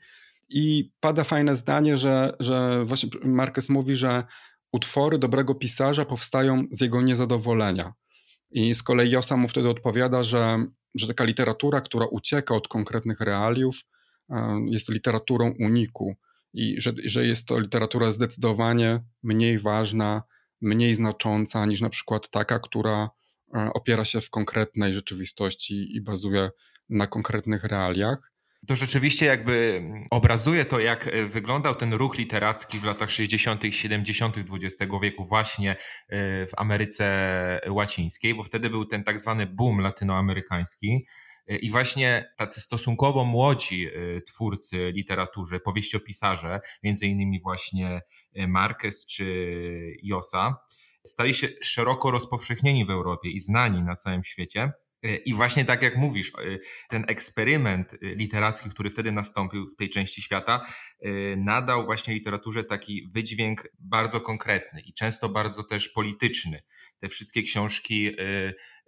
I 0.50 0.92
pada 1.00 1.24
fajne 1.24 1.56
zdanie, 1.56 1.98
że, 1.98 2.34
że 2.40 2.86
właśnie 2.86 3.10
Marquez 3.24 3.70
mówi, 3.70 3.96
że 3.96 4.24
utwory 4.72 5.18
dobrego 5.18 5.56
pisarza 5.56 6.06
powstają 6.06 6.63
z 6.72 6.82
jego 6.82 7.01
niezadowolenia. 7.01 7.94
I 8.51 8.75
z 8.75 8.84
kolei 8.84 9.12
Josa 9.12 9.38
mu 9.38 9.48
wtedy 9.48 9.70
odpowiada, 9.70 10.24
że, 10.24 10.66
że 10.96 11.08
taka 11.08 11.24
literatura, 11.24 11.82
która 11.82 12.06
ucieka 12.06 12.56
od 12.56 12.68
konkretnych 12.68 13.20
realiów, 13.20 13.75
e, 14.30 14.60
jest 14.68 14.90
literaturą 14.90 15.54
uniku 15.60 16.16
i 16.53 16.81
że, 16.81 16.93
że 17.05 17.25
jest 17.25 17.48
to 17.48 17.60
literatura 17.60 18.12
zdecydowanie 18.12 19.00
mniej 19.24 19.60
ważna, 19.60 20.24
mniej 20.62 20.96
znacząca 20.96 21.65
niż 21.65 21.81
na 21.81 21.89
przykład 21.89 22.29
taka, 22.29 22.60
która 22.60 23.10
e, 23.55 23.70
opiera 23.74 24.05
się 24.05 24.22
w 24.22 24.29
konkretnej 24.29 24.93
rzeczywistości 24.93 25.96
i 25.96 26.01
bazuje 26.01 26.50
na 26.89 27.08
konkretnych 27.08 27.63
realiach. 27.63 28.31
To 28.67 28.75
rzeczywiście 28.75 29.25
jakby 29.25 29.84
obrazuje 30.12 30.65
to, 30.65 30.79
jak 30.79 31.08
e, 31.08 31.25
wyglądał 31.25 31.75
ten 31.75 31.93
ruch 31.93 32.17
literacki 32.17 32.79
w 32.79 32.84
latach 32.84 33.12
60. 33.12 33.63
i 33.63 33.74
70. 33.74 34.36
XX 34.38 34.91
wieku 35.01 35.25
właśnie 35.25 35.72
e, 35.72 35.77
w 36.48 36.51
Ameryce 36.58 37.62
Łacińskiej, 37.70 38.36
bo 38.36 38.43
wtedy 38.43 38.70
był 38.70 38.86
ten 38.86 39.03
tak 39.03 39.20
zwany 39.20 39.46
boom 39.48 39.79
latynoamerykański. 39.79 41.05
I 41.48 41.72
właśnie 41.72 42.34
tacy 42.38 42.62
stosunkowo 42.62 43.26
młodzi 43.26 43.88
y, 43.88 44.22
twórcy 44.28 44.92
literatury, 44.96 45.60
powieściopisarze, 45.60 46.60
między 46.84 47.08
innymi 47.08 47.42
właśnie 47.42 48.02
y, 48.40 48.48
Marquez 48.48 49.06
czy 49.06 49.26
Josa, 50.04 50.58
stali 51.04 51.34
się 51.34 51.48
szeroko 51.62 52.12
rozpowszechnieni 52.12 52.86
w 52.86 52.90
Europie 52.90 53.30
i 53.30 53.40
znani 53.40 53.84
na 53.84 53.96
całym 53.96 54.24
świecie. 54.24 54.72
Y, 55.05 55.15
I 55.15 55.34
właśnie 55.34 55.65
tak 55.65 55.84
jak 55.84 55.98
mówisz, 55.98 56.31
ten 56.89 57.05
eksperyment 57.08 57.96
literacki, 58.01 58.70
który 58.70 58.89
wtedy 58.89 59.12
nastąpił 59.12 59.67
w 59.67 59.75
tej 59.75 59.89
części 59.89 60.22
świata, 60.22 60.65
nadał 61.38 61.86
właśnie 61.86 62.13
literaturze 62.13 62.63
taki 62.63 63.08
wydźwięk 63.13 63.67
bardzo 63.79 64.22
konkretny 64.22 64.81
i 64.81 64.93
często 64.93 65.29
bardzo 65.29 65.63
też 65.63 65.89
polityczny. 65.89 66.63
Te 67.00 67.10
wszystkie 67.10 67.43
książki 67.43 68.12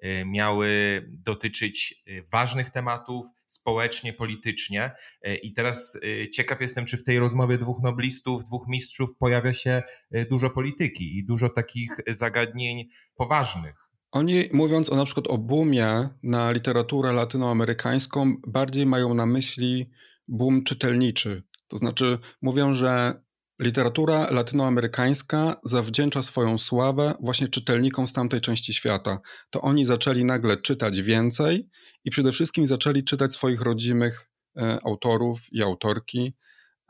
Y, 0.05 0.25
miały 0.25 1.01
dotyczyć 1.09 2.03
y, 2.07 2.23
ważnych 2.31 2.69
tematów 2.69 3.27
społecznie, 3.45 4.13
politycznie. 4.13 4.91
Y, 5.27 5.35
I 5.35 5.53
teraz 5.53 5.99
ciekaw 6.33 6.61
jestem, 6.61 6.85
czy 6.85 6.97
w 6.97 7.03
tej 7.03 7.19
rozmowie 7.19 7.57
dwóch 7.57 7.81
noblistów, 7.83 8.43
dwóch 8.43 8.67
mistrzów 8.67 9.15
pojawia 9.19 9.53
się 9.53 9.83
dużo 10.29 10.49
polityki 10.49 11.17
i 11.17 11.25
dużo 11.25 11.49
takich 11.49 11.97
zagadnień 12.07 12.89
poważnych. 13.15 13.82
Oni 14.13 14.43
mówiąc 14.51 14.89
o 14.89 14.95
na 14.95 15.05
przykład 15.05 15.27
o 15.27 15.37
boomie 15.37 16.09
na 16.23 16.51
literaturę 16.51 17.11
latynoamerykańską, 17.11 18.35
bardziej 18.47 18.85
mają 18.85 19.13
na 19.13 19.25
myśli 19.25 19.89
boom 20.27 20.63
czytelniczy. 20.63 21.43
To 21.67 21.77
znaczy 21.77 22.19
mówią, 22.41 22.73
że 22.73 23.23
Literatura 23.59 24.27
latynoamerykańska 24.31 25.55
zawdzięcza 25.63 26.21
swoją 26.21 26.59
sławę 26.59 27.13
właśnie 27.19 27.47
czytelnikom 27.47 28.07
z 28.07 28.13
tamtej 28.13 28.41
części 28.41 28.73
świata. 28.73 29.19
To 29.49 29.61
oni 29.61 29.85
zaczęli 29.85 30.25
nagle 30.25 30.57
czytać 30.57 31.01
więcej 31.01 31.69
i 32.03 32.11
przede 32.11 32.31
wszystkim 32.31 32.67
zaczęli 32.67 33.03
czytać 33.03 33.33
swoich 33.33 33.61
rodzimych 33.61 34.29
e, 34.57 34.77
autorów 34.85 35.39
i 35.51 35.63
autorki. 35.63 36.33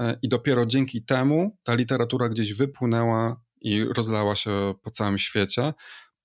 E, 0.02 0.18
I 0.22 0.30
dopiero 0.30 0.66
dzięki 0.66 1.06
temu 1.06 1.58
ta 1.64 1.76
literatura 1.76 2.30
gdzieś 2.30 2.54
wypłynęła 2.54 3.42
i 3.62 3.84
rozlała 3.84 4.36
się 4.36 4.74
po 4.84 4.92
całym 4.92 5.18
świecie. 5.18 5.74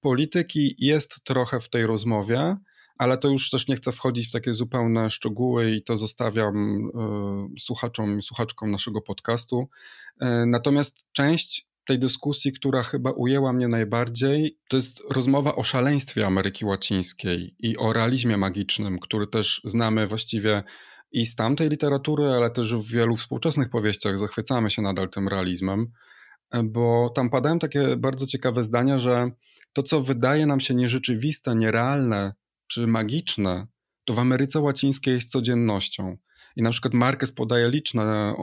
Polityki 0.01 0.75
jest 0.79 1.25
trochę 1.25 1.61
w 1.61 1.69
tej 1.69 1.87
rozmowie, 1.87 2.57
ale 2.99 3.19
to 3.19 3.29
już 3.29 3.51
też 3.51 3.69
nie 3.69 3.77
chcę 3.77 3.93
wchodzić 3.93 4.29
w 4.29 4.33
takie 4.33 4.55
zupełne 4.55 5.11
szczegóły 5.11 5.71
i 5.71 5.83
to 5.83 5.97
zostawiam 5.97 6.87
y, 7.57 7.61
słuchaczom 7.61 8.19
i 8.19 8.23
słuchaczkom 8.23 8.71
naszego 8.71 9.03
podcastu. 9.03 9.69
Y, 10.23 10.27
natomiast 10.47 11.07
część 11.13 11.69
tej 11.89 11.99
dyskusji, 11.99 12.53
która 12.53 12.83
chyba 12.83 13.11
ujęła 13.11 13.53
mnie 13.53 13.69
najbardziej, 13.69 14.59
to 14.69 14.77
jest 14.77 15.03
rozmowa 15.11 15.55
o 15.55 15.65
szaleństwie 15.65 16.27
Ameryki 16.27 16.65
Łacińskiej 16.65 17.55
i 17.59 17.77
o 17.77 17.93
realizmie 17.93 18.37
magicznym, 18.37 18.99
który 18.99 19.27
też 19.27 19.61
znamy 19.65 20.07
właściwie 20.07 20.63
i 21.13 21.27
z 21.27 21.35
tamtej 21.35 21.69
literatury, 21.69 22.27
ale 22.27 22.51
też 22.51 22.75
w 22.75 22.93
wielu 22.93 23.17
współczesnych 23.17 23.71
powieściach 23.71 24.19
zachwycamy 24.19 24.71
się 24.71 24.83
nadal 24.83 25.09
tym 25.09 25.29
realizmem, 25.29 25.93
bo 26.65 27.11
tam 27.11 27.31
padają 27.31 27.59
takie 27.59 27.97
bardzo 27.97 28.27
ciekawe 28.27 28.65
zdania, 28.65 28.99
że 28.99 29.31
to, 29.73 29.83
co 29.83 30.01
wydaje 30.01 30.47
nam 30.47 30.61
się 30.61 30.75
nierzeczywiste, 30.75 31.55
nierealne 31.55 32.35
czy 32.67 32.87
magiczne, 32.87 33.67
to 34.05 34.15
w 34.15 34.19
Ameryce 34.19 34.61
Łacińskiej 34.61 35.15
jest 35.15 35.31
codziennością. 35.31 36.17
I 36.57 36.63
na 36.63 36.71
przykład 36.71 36.95
Marquez 36.95 37.33
podaje 37.33 37.71
liczne 37.71 38.35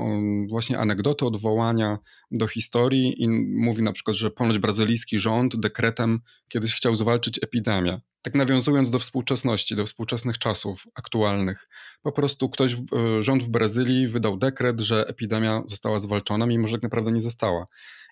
właśnie 0.49 0.79
anegdoty, 0.79 1.25
odwołania 1.25 1.97
do 2.31 2.47
historii 2.47 3.23
i 3.23 3.29
mówi 3.57 3.83
na 3.83 3.91
przykład, 3.91 4.17
że 4.17 4.31
ponoć 4.31 4.59
brazylijski 4.59 5.19
rząd 5.19 5.55
dekretem 5.55 6.19
kiedyś 6.47 6.75
chciał 6.75 6.95
zwalczyć 6.95 7.39
epidemię. 7.43 8.01
Tak 8.21 8.35
nawiązując 8.35 8.91
do 8.91 8.99
współczesności, 8.99 9.75
do 9.75 9.85
współczesnych 9.85 10.37
czasów 10.37 10.83
aktualnych. 10.95 11.69
Po 12.01 12.11
prostu 12.11 12.49
ktoś, 12.49 12.73
e, 12.73 12.77
rząd 13.23 13.43
w 13.43 13.49
Brazylii 13.49 14.07
wydał 14.07 14.37
dekret, 14.37 14.81
że 14.81 15.07
epidemia 15.07 15.61
została 15.65 15.99
zwalczona, 15.99 16.45
mimo 16.45 16.67
że 16.67 16.75
tak 16.75 16.83
naprawdę 16.83 17.11
nie 17.11 17.21
została. 17.21 17.65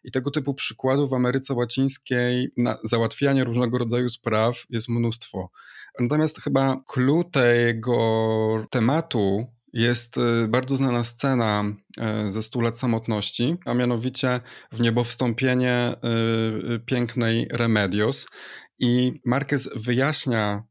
I 0.04 0.12
tego 0.12 0.32
typu 0.32 0.54
przykładów 0.54 1.10
w 1.10 1.14
Ameryce 1.14 1.54
Łacińskiej 1.54 2.50
na 2.58 2.78
załatwianie 2.84 3.44
różnego 3.44 3.78
rodzaju 3.78 4.10
spraw 4.10 4.66
jest 4.70 4.90
mnóstwo. 4.90 5.50
Natomiast 6.00 6.42
chyba 6.42 6.84
clue 6.88 7.24
tego 7.24 8.68
tematu 8.70 9.46
jest 9.74 10.18
y, 10.18 10.48
bardzo 10.48 10.76
znana 10.76 11.04
scena 11.04 11.64
y, 12.26 12.30
ze 12.30 12.44
Stu 12.44 12.62
lat 12.62 12.80
samotności, 12.80 13.56
a 13.66 13.74
mianowicie 13.74 14.40
w 14.72 14.80
niebo 14.80 15.04
wstąpienie 15.04 15.96
y, 16.76 16.80
pięknej 16.80 17.48
Remedios. 17.52 18.28
I 18.80 19.22
Marquez 19.26 19.70
wyjaśnia 19.76 20.64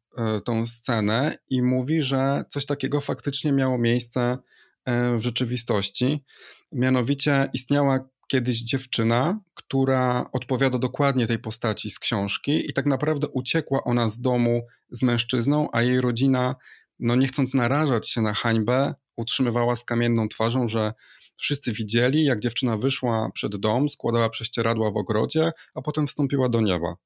tą 0.44 0.66
scenę 0.66 1.36
i 1.50 1.62
mówi, 1.62 2.02
że 2.02 2.44
coś 2.48 2.66
takiego 2.66 3.00
faktycznie 3.00 3.52
miało 3.52 3.78
miejsce 3.78 4.38
w 4.86 5.20
rzeczywistości. 5.20 6.24
Mianowicie 6.72 7.48
istniała 7.52 8.08
kiedyś 8.28 8.62
dziewczyna, 8.62 9.40
która 9.54 10.30
odpowiada 10.32 10.78
dokładnie 10.78 11.26
tej 11.26 11.38
postaci 11.38 11.90
z 11.90 11.98
książki, 11.98 12.70
i 12.70 12.72
tak 12.72 12.86
naprawdę 12.86 13.28
uciekła 13.28 13.84
ona 13.84 14.08
z 14.08 14.20
domu 14.20 14.62
z 14.90 15.02
mężczyzną, 15.02 15.68
a 15.72 15.82
jej 15.82 16.00
rodzina 16.00 16.54
no 17.02 17.16
nie 17.16 17.26
chcąc 17.26 17.54
narażać 17.54 18.10
się 18.10 18.20
na 18.20 18.34
hańbę, 18.34 18.94
utrzymywała 19.16 19.76
z 19.76 19.84
kamienną 19.84 20.28
twarzą, 20.28 20.68
że 20.68 20.92
wszyscy 21.36 21.72
widzieli, 21.72 22.24
jak 22.24 22.40
dziewczyna 22.40 22.76
wyszła 22.76 23.30
przed 23.34 23.56
dom, 23.56 23.88
składała 23.88 24.28
prześcieradła 24.28 24.90
w 24.90 24.96
ogrodzie, 24.96 25.52
a 25.74 25.82
potem 25.82 26.06
wstąpiła 26.06 26.48
do 26.48 26.60
nieba. 26.60 26.96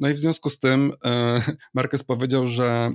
No 0.00 0.08
i 0.08 0.12
w 0.12 0.18
związku 0.18 0.50
z 0.50 0.58
tym 0.58 0.92
e, 1.04 1.42
Marquez 1.74 2.02
powiedział, 2.02 2.46
że 2.46 2.92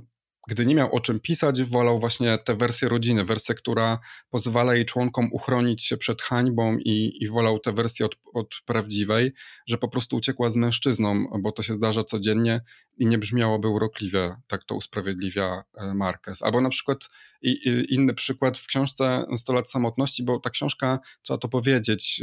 gdy 0.47 0.65
nie 0.65 0.75
miał 0.75 0.95
o 0.95 0.99
czym 0.99 1.19
pisać, 1.19 1.63
wolał 1.63 1.99
właśnie 1.99 2.37
tę 2.37 2.55
wersję 2.55 2.89
rodziny, 2.89 3.23
wersję, 3.23 3.55
która 3.55 3.99
pozwala 4.29 4.75
jej 4.75 4.85
członkom 4.85 5.29
uchronić 5.31 5.83
się 5.83 5.97
przed 5.97 6.21
hańbą 6.21 6.77
i, 6.77 7.23
i 7.23 7.27
wolał 7.27 7.59
tę 7.59 7.73
wersję 7.73 8.05
od, 8.05 8.15
od 8.33 8.55
prawdziwej, 8.65 9.31
że 9.67 9.77
po 9.77 9.87
prostu 9.87 10.15
uciekła 10.15 10.49
z 10.49 10.55
mężczyzną, 10.55 11.25
bo 11.39 11.51
to 11.51 11.63
się 11.63 11.73
zdarza 11.73 12.03
codziennie 12.03 12.61
i 12.97 13.05
nie 13.05 13.17
brzmiałoby 13.17 13.67
urokliwie, 13.67 14.35
tak 14.47 14.63
to 14.63 14.75
usprawiedliwia 14.75 15.63
e, 15.77 15.93
Marquez. 15.93 16.43
Albo 16.43 16.61
na 16.61 16.69
przykład 16.69 16.97
i, 17.41 17.49
i 17.49 17.93
inny 17.93 18.13
przykład 18.13 18.57
w 18.57 18.67
książce 18.67 19.25
100 19.37 19.53
lat 19.53 19.69
samotności, 19.69 20.23
bo 20.23 20.39
ta 20.39 20.49
książka, 20.49 20.99
trzeba 21.21 21.37
to 21.37 21.49
powiedzieć, 21.49 22.21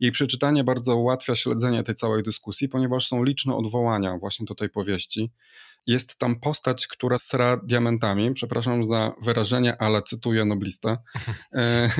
jej 0.00 0.12
przeczytanie 0.12 0.64
bardzo 0.64 0.96
ułatwia 0.96 1.34
śledzenie 1.34 1.82
tej 1.82 1.94
całej 1.94 2.22
dyskusji, 2.22 2.68
ponieważ 2.68 3.06
są 3.06 3.24
liczne 3.24 3.56
odwołania 3.56 4.18
właśnie 4.18 4.46
do 4.46 4.54
tej 4.54 4.68
powieści. 4.68 5.30
Jest 5.86 6.16
tam 6.16 6.40
postać, 6.40 6.86
która 6.86 7.18
sra 7.18 7.56
diamentami, 7.56 8.34
przepraszam 8.34 8.84
za 8.84 9.12
wyrażenie, 9.22 9.82
ale 9.82 10.02
cytuję 10.02 10.44
noblistę. 10.44 10.96
E, 11.52 11.90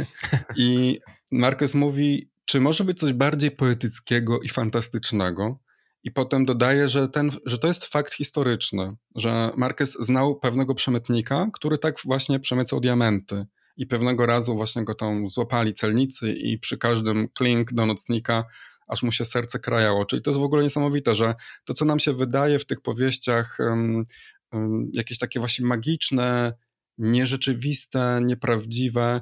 I 0.57 0.99
Marquez 1.33 1.75
mówi, 1.75 2.31
czy 2.45 2.61
może 2.61 2.85
być 2.85 2.99
coś 2.99 3.13
bardziej 3.13 3.51
poetyckiego 3.51 4.41
i 4.41 4.49
fantastycznego? 4.49 5.59
I 6.05 6.11
potem 6.11 6.45
dodaje, 6.45 6.89
że, 6.89 7.09
ten, 7.09 7.31
że 7.47 7.59
to 7.59 7.69
jest 7.69 7.85
fakt 7.85 8.15
historyczny, 8.15 8.97
że 9.17 9.51
Marquez 9.57 9.97
znał 10.01 10.39
pewnego 10.39 10.75
przemytnika, 10.75 11.49
który 11.53 11.79
tak 11.79 11.95
właśnie 12.05 12.41
przemycał 12.41 12.81
diamenty. 12.81 13.47
I 13.77 13.87
pewnego 13.87 14.27
razu 14.27 14.55
właśnie 14.57 14.85
go 14.85 14.95
tam 14.95 15.29
złapali 15.29 15.75
celnicy 15.75 16.33
i 16.33 16.59
przy 16.59 16.79
każdym 16.79 17.29
klink 17.29 17.73
do 17.73 17.87
nocnika 17.87 18.45
aż 18.89 19.03
mu 19.03 19.13
się 19.13 19.25
serce 19.25 19.59
krajało. 19.59 20.05
Czyli 20.05 20.23
to 20.23 20.31
jest 20.31 20.41
w 20.41 20.45
ogóle 20.45 20.63
niesamowite, 20.63 21.15
że 21.15 21.35
to, 21.65 21.75
co 21.75 21.85
nam 21.85 21.99
się 21.99 22.13
wydaje 22.13 22.59
w 22.59 22.67
tych 22.67 22.81
powieściach, 22.81 23.57
um, 23.61 24.05
um, 24.53 24.91
jakieś 24.93 25.19
takie 25.19 25.41
właśnie 25.41 25.67
magiczne, 25.67 26.53
nierzeczywiste, 26.99 28.21
nieprawdziwe, 28.23 29.21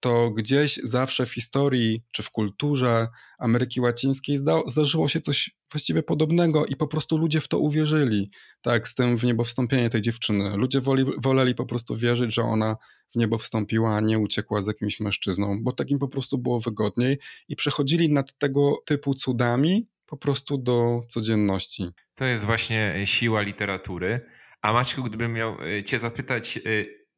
to 0.00 0.30
gdzieś 0.30 0.80
zawsze 0.82 1.26
w 1.26 1.34
historii 1.34 2.02
czy 2.12 2.22
w 2.22 2.30
kulturze 2.30 3.08
Ameryki 3.38 3.80
Łacińskiej 3.80 4.36
zda, 4.36 4.60
zdarzyło 4.66 5.08
się 5.08 5.20
coś 5.20 5.50
właściwie 5.72 6.02
podobnego 6.02 6.66
i 6.66 6.76
po 6.76 6.86
prostu 6.86 7.16
ludzie 7.16 7.40
w 7.40 7.48
to 7.48 7.58
uwierzyli. 7.58 8.30
Tak, 8.60 8.88
z 8.88 8.94
tym 8.94 9.16
w 9.16 9.24
niebo 9.24 9.44
wstąpienie 9.44 9.90
tej 9.90 10.00
dziewczyny. 10.00 10.56
Ludzie 10.56 10.80
woli, 10.80 11.04
woleli 11.18 11.54
po 11.54 11.66
prostu 11.66 11.96
wierzyć, 11.96 12.34
że 12.34 12.42
ona 12.42 12.76
w 13.12 13.16
niebo 13.16 13.38
wstąpiła, 13.38 13.96
a 13.96 14.00
nie 14.00 14.18
uciekła 14.18 14.60
z 14.60 14.66
jakimś 14.66 15.00
mężczyzną, 15.00 15.58
bo 15.62 15.72
takim 15.72 15.98
po 15.98 16.08
prostu 16.08 16.38
było 16.38 16.60
wygodniej 16.60 17.18
i 17.48 17.56
przechodzili 17.56 18.12
nad 18.12 18.38
tego 18.38 18.82
typu 18.84 19.14
cudami 19.14 19.88
po 20.06 20.16
prostu 20.16 20.58
do 20.58 21.00
codzienności. 21.08 21.88
To 22.14 22.24
jest 22.24 22.44
właśnie 22.44 23.02
siła 23.04 23.42
literatury. 23.42 24.20
A 24.62 24.72
Maćku, 24.72 25.02
gdybym 25.02 25.32
miał 25.32 25.56
e, 25.62 25.84
cię 25.84 25.98
zapytać, 25.98 26.56
e, 26.56 26.60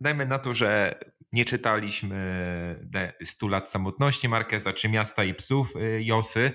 dajmy 0.00 0.26
na 0.26 0.38
to, 0.38 0.54
że 0.54 0.98
nie 1.32 1.44
czytaliśmy 1.44 2.88
100 3.22 3.48
lat 3.48 3.68
samotności 3.68 4.28
Markeza 4.28 4.72
czy 4.72 4.88
Miasta 4.88 5.24
i 5.24 5.34
psów 5.34 5.76
y, 5.76 6.02
Josy, 6.04 6.52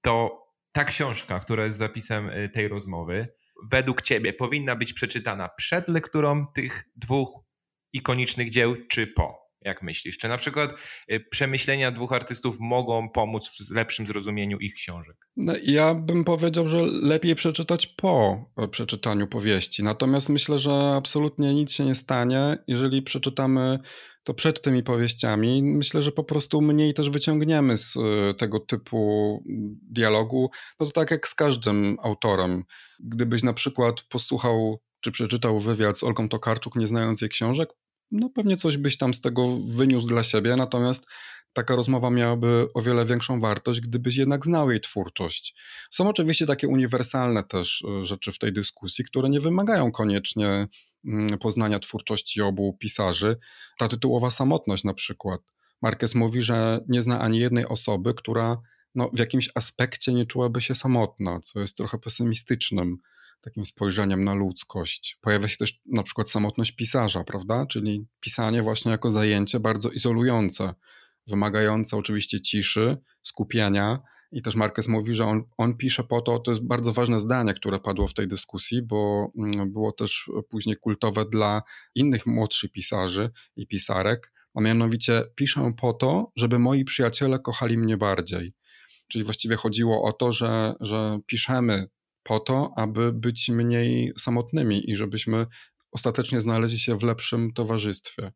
to 0.00 0.44
ta 0.72 0.84
książka, 0.84 1.40
która 1.40 1.64
jest 1.64 1.78
zapisem 1.78 2.30
y, 2.30 2.48
tej 2.48 2.68
rozmowy, 2.68 3.28
według 3.70 4.02
ciebie 4.02 4.32
powinna 4.32 4.76
być 4.76 4.92
przeczytana 4.92 5.48
przed 5.48 5.88
lekturą 5.88 6.46
tych 6.54 6.84
dwóch 6.96 7.28
ikonicznych 7.92 8.50
dzieł, 8.50 8.76
czy 8.88 9.06
po? 9.06 9.48
Jak 9.62 9.82
myślisz? 9.82 10.18
Czy 10.18 10.28
na 10.28 10.36
przykład 10.36 10.74
przemyślenia 11.30 11.90
dwóch 11.90 12.12
artystów 12.12 12.56
mogą 12.60 13.08
pomóc 13.08 13.48
w 13.48 13.74
lepszym 13.74 14.06
zrozumieniu 14.06 14.58
ich 14.58 14.74
książek? 14.74 15.16
No, 15.36 15.52
ja 15.62 15.94
bym 15.94 16.24
powiedział, 16.24 16.68
że 16.68 16.78
lepiej 16.82 17.34
przeczytać 17.34 17.86
po 17.86 18.44
e, 18.56 18.68
przeczytaniu 18.68 19.26
powieści. 19.26 19.82
Natomiast 19.82 20.28
myślę, 20.28 20.58
że 20.58 20.72
absolutnie 20.72 21.54
nic 21.54 21.72
się 21.72 21.84
nie 21.84 21.94
stanie, 21.94 22.56
jeżeli 22.66 23.02
przeczytamy 23.02 23.78
to 24.24 24.34
przed 24.34 24.62
tymi 24.62 24.82
powieściami. 24.82 25.62
Myślę, 25.62 26.02
że 26.02 26.12
po 26.12 26.24
prostu 26.24 26.60
mniej 26.60 26.94
też 26.94 27.10
wyciągniemy 27.10 27.78
z 27.78 27.96
e, 27.96 28.34
tego 28.34 28.60
typu 28.60 29.42
dialogu. 29.90 30.50
No 30.80 30.86
to 30.86 30.92
tak 30.92 31.10
jak 31.10 31.28
z 31.28 31.34
każdym 31.34 31.96
autorem. 32.02 32.64
Gdybyś 33.00 33.42
na 33.42 33.52
przykład 33.52 34.02
posłuchał 34.02 34.80
czy 35.00 35.10
przeczytał 35.10 35.60
wywiad 35.60 35.98
z 35.98 36.02
Olgą 36.02 36.28
Tokarczuk, 36.28 36.76
nie 36.76 36.88
znając 36.88 37.20
jej 37.20 37.30
książek, 37.30 37.68
no 38.10 38.30
pewnie 38.30 38.56
coś 38.56 38.76
byś 38.76 38.96
tam 38.96 39.14
z 39.14 39.20
tego 39.20 39.58
wyniósł 39.76 40.08
dla 40.08 40.22
siebie, 40.22 40.56
natomiast 40.56 41.06
taka 41.58 41.76
rozmowa 41.76 42.10
miałaby 42.10 42.68
o 42.74 42.82
wiele 42.82 43.04
większą 43.04 43.40
wartość, 43.40 43.80
gdybyś 43.80 44.16
jednak 44.16 44.44
znał 44.44 44.70
jej 44.70 44.80
twórczość. 44.80 45.54
Są 45.90 46.08
oczywiście 46.08 46.46
takie 46.46 46.68
uniwersalne 46.68 47.42
też 47.42 47.84
e, 47.84 48.04
rzeczy 48.04 48.32
w 48.32 48.38
tej 48.38 48.52
dyskusji, 48.52 49.04
które 49.04 49.30
nie 49.30 49.40
wymagają 49.40 49.92
koniecznie 49.92 50.66
mm, 51.04 51.38
poznania 51.38 51.78
twórczości 51.78 52.42
obu 52.42 52.76
pisarzy. 52.80 53.36
Ta 53.78 53.88
tytułowa 53.88 54.30
samotność 54.30 54.84
na 54.84 54.94
przykład. 54.94 55.40
Marquez 55.82 56.14
mówi, 56.14 56.42
że 56.42 56.80
nie 56.88 57.02
zna 57.02 57.20
ani 57.20 57.38
jednej 57.38 57.66
osoby, 57.66 58.14
która 58.14 58.60
no, 58.94 59.10
w 59.12 59.18
jakimś 59.18 59.48
aspekcie 59.54 60.12
nie 60.12 60.26
czułaby 60.26 60.60
się 60.60 60.74
samotna, 60.74 61.40
co 61.40 61.60
jest 61.60 61.76
trochę 61.76 61.98
pesymistycznym 61.98 62.98
takim 63.40 63.64
spojrzeniem 63.64 64.24
na 64.24 64.34
ludzkość. 64.34 65.18
Pojawia 65.20 65.48
się 65.48 65.56
też 65.56 65.80
na 65.86 66.02
przykład 66.02 66.30
samotność 66.30 66.72
pisarza, 66.72 67.24
prawda? 67.24 67.66
Czyli 67.66 68.06
pisanie 68.20 68.62
właśnie 68.62 68.92
jako 68.92 69.10
zajęcie 69.10 69.60
bardzo 69.60 69.90
izolujące, 69.90 70.74
wymagające 71.28 71.96
oczywiście 71.96 72.40
ciszy, 72.40 72.96
skupienia. 73.22 73.98
I 74.32 74.42
też 74.42 74.54
Marquez 74.54 74.88
mówi, 74.88 75.14
że 75.14 75.24
on, 75.24 75.42
on 75.56 75.76
pisze 75.76 76.04
po 76.04 76.20
to, 76.20 76.38
to 76.38 76.50
jest 76.50 76.66
bardzo 76.66 76.92
ważne 76.92 77.20
zdanie, 77.20 77.54
które 77.54 77.78
padło 77.80 78.06
w 78.06 78.14
tej 78.14 78.28
dyskusji, 78.28 78.82
bo 78.82 79.30
mm, 79.38 79.72
było 79.72 79.92
też 79.92 80.30
później 80.48 80.76
kultowe 80.76 81.24
dla 81.24 81.62
innych 81.94 82.26
młodszych 82.26 82.72
pisarzy 82.72 83.30
i 83.56 83.66
pisarek, 83.66 84.32
a 84.54 84.60
mianowicie 84.60 85.22
piszę 85.34 85.72
po 85.80 85.92
to, 85.92 86.32
żeby 86.36 86.58
moi 86.58 86.84
przyjaciele 86.84 87.38
kochali 87.38 87.78
mnie 87.78 87.96
bardziej. 87.96 88.52
Czyli 89.08 89.24
właściwie 89.24 89.56
chodziło 89.56 90.02
o 90.02 90.12
to, 90.12 90.32
że, 90.32 90.74
że 90.80 91.18
piszemy 91.26 91.88
po 92.22 92.40
to, 92.40 92.72
aby 92.76 93.12
być 93.12 93.48
mniej 93.48 94.12
samotnymi 94.18 94.90
i 94.90 94.96
żebyśmy 94.96 95.46
ostatecznie 95.92 96.40
znaleźli 96.40 96.78
się 96.78 96.98
w 96.98 97.02
lepszym 97.02 97.52
towarzystwie. 97.52 98.32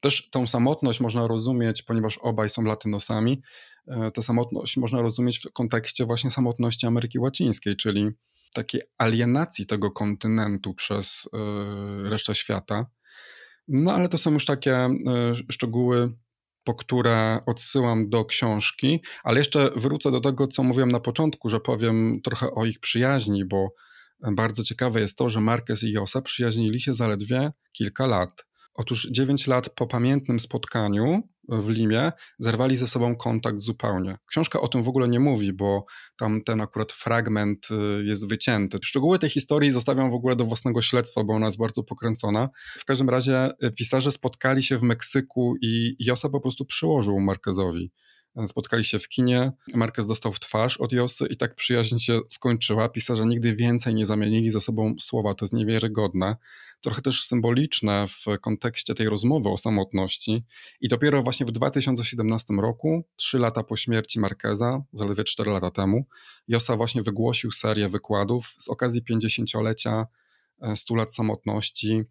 Też 0.00 0.30
tą 0.30 0.46
samotność 0.46 1.00
można 1.00 1.26
rozumieć, 1.26 1.82
ponieważ 1.82 2.18
obaj 2.18 2.50
są 2.50 2.62
latynosami, 2.62 3.42
e, 3.86 4.10
tę 4.10 4.22
samotność 4.22 4.76
można 4.76 5.02
rozumieć 5.02 5.38
w 5.38 5.52
kontekście 5.52 6.04
właśnie 6.04 6.30
samotności 6.30 6.86
Ameryki 6.86 7.18
Łacińskiej, 7.18 7.76
czyli 7.76 8.10
takiej 8.54 8.82
alienacji 8.98 9.66
tego 9.66 9.90
kontynentu 9.90 10.74
przez 10.74 11.28
e, 11.32 12.08
resztę 12.08 12.34
świata. 12.34 12.86
No 13.68 13.92
ale 13.92 14.08
to 14.08 14.18
są 14.18 14.32
już 14.32 14.44
takie 14.44 14.74
e, 14.74 14.96
szczegóły, 15.50 16.12
po 16.64 16.74
które 16.74 17.38
odsyłam 17.46 18.10
do 18.10 18.24
książki, 18.24 19.02
ale 19.24 19.38
jeszcze 19.38 19.70
wrócę 19.76 20.10
do 20.10 20.20
tego, 20.20 20.46
co 20.46 20.62
mówiłem 20.62 20.92
na 20.92 21.00
początku, 21.00 21.48
że 21.48 21.60
powiem 21.60 22.20
trochę 22.24 22.50
o 22.50 22.64
ich 22.64 22.80
przyjaźni, 22.80 23.44
bo 23.44 23.74
bardzo 24.32 24.62
ciekawe 24.62 25.00
jest 25.00 25.18
to, 25.18 25.30
że 25.30 25.40
Marquez 25.40 25.82
i 25.82 25.92
Josa 25.92 26.22
przyjaźnili 26.22 26.80
się 26.80 26.94
zaledwie 26.94 27.52
kilka 27.72 28.06
lat. 28.06 28.47
Otóż 28.78 29.08
9 29.10 29.46
lat 29.46 29.70
po 29.70 29.86
pamiętnym 29.86 30.40
spotkaniu 30.40 31.22
w 31.48 31.68
Limie 31.68 32.12
zerwali 32.38 32.76
ze 32.76 32.86
sobą 32.86 33.16
kontakt 33.16 33.58
zupełnie. 33.58 34.18
Książka 34.26 34.60
o 34.60 34.68
tym 34.68 34.82
w 34.82 34.88
ogóle 34.88 35.08
nie 35.08 35.20
mówi, 35.20 35.52
bo 35.52 35.84
tam 36.16 36.42
ten 36.42 36.60
akurat 36.60 36.92
fragment 36.92 37.68
y, 37.70 38.04
jest 38.04 38.28
wycięty. 38.28 38.78
Szczegóły 38.84 39.18
tej 39.18 39.30
historii 39.30 39.70
zostawiam 39.70 40.10
w 40.10 40.14
ogóle 40.14 40.36
do 40.36 40.44
własnego 40.44 40.82
śledztwa, 40.82 41.24
bo 41.24 41.34
ona 41.34 41.46
jest 41.46 41.58
bardzo 41.58 41.82
pokręcona. 41.82 42.48
W 42.78 42.84
każdym 42.84 43.10
razie 43.10 43.50
y, 43.64 43.70
pisarze 43.70 44.10
spotkali 44.10 44.62
się 44.62 44.78
w 44.78 44.82
Meksyku 44.82 45.54
i 45.62 45.96
Josa 45.98 46.28
po 46.28 46.40
prostu 46.40 46.64
przyłożył 46.64 47.20
Marquezowi 47.20 47.92
Spotkali 48.46 48.84
się 48.84 48.98
w 48.98 49.08
kinie, 49.08 49.52
Marquez 49.74 50.06
dostał 50.06 50.32
w 50.32 50.40
twarz 50.40 50.76
od 50.76 50.92
Josy 50.92 51.26
i 51.30 51.36
tak 51.36 51.54
przyjaźń 51.54 51.98
się 51.98 52.20
skończyła. 52.28 52.88
Pisarze 52.88 53.26
nigdy 53.26 53.56
więcej 53.56 53.94
nie 53.94 54.06
zamienili 54.06 54.50
ze 54.50 54.60
sobą 54.60 54.94
słowa, 55.00 55.34
to 55.34 55.44
jest 55.44 55.54
niewiarygodne. 55.54 56.36
Trochę 56.80 57.02
też 57.02 57.22
symboliczne 57.22 58.06
w 58.08 58.24
kontekście 58.40 58.94
tej 58.94 59.08
rozmowy 59.08 59.48
o 59.48 59.56
samotności. 59.56 60.44
I 60.80 60.88
dopiero 60.88 61.22
właśnie 61.22 61.46
w 61.46 61.50
2017 61.50 62.54
roku, 62.54 63.04
trzy 63.16 63.38
lata 63.38 63.62
po 63.62 63.76
śmierci 63.76 64.20
Marqueza, 64.20 64.82
zaledwie 64.92 65.24
cztery 65.24 65.50
lata 65.50 65.70
temu, 65.70 66.06
Josa 66.48 66.76
właśnie 66.76 67.02
wygłosił 67.02 67.50
serię 67.50 67.88
wykładów 67.88 68.54
z 68.58 68.68
okazji 68.68 69.02
50-lecia 69.10 70.06
100 70.74 70.94
e, 70.94 70.96
lat 70.96 71.14
samotności 71.14 72.04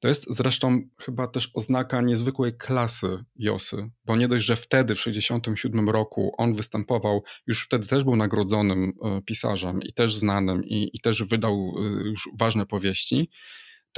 to 0.00 0.08
jest 0.08 0.26
zresztą 0.28 0.80
chyba 1.00 1.26
też 1.26 1.50
oznaka 1.54 2.00
niezwykłej 2.00 2.56
klasy 2.56 3.24
Josy, 3.36 3.90
bo 4.04 4.16
nie 4.16 4.28
dość, 4.28 4.44
że 4.44 4.56
wtedy 4.56 4.94
w 4.94 4.98
1967 4.98 5.90
roku 5.90 6.34
on 6.38 6.54
występował, 6.54 7.22
już 7.46 7.64
wtedy 7.64 7.86
też 7.86 8.04
był 8.04 8.16
nagrodzonym 8.16 8.92
e, 9.02 9.22
pisarzem 9.22 9.82
i 9.82 9.92
też 9.92 10.14
znanym 10.14 10.64
i, 10.64 10.90
i 10.92 11.00
też 11.00 11.22
wydał 11.22 11.54
e, 11.54 11.82
już 12.08 12.28
ważne 12.38 12.66
powieści, 12.66 13.30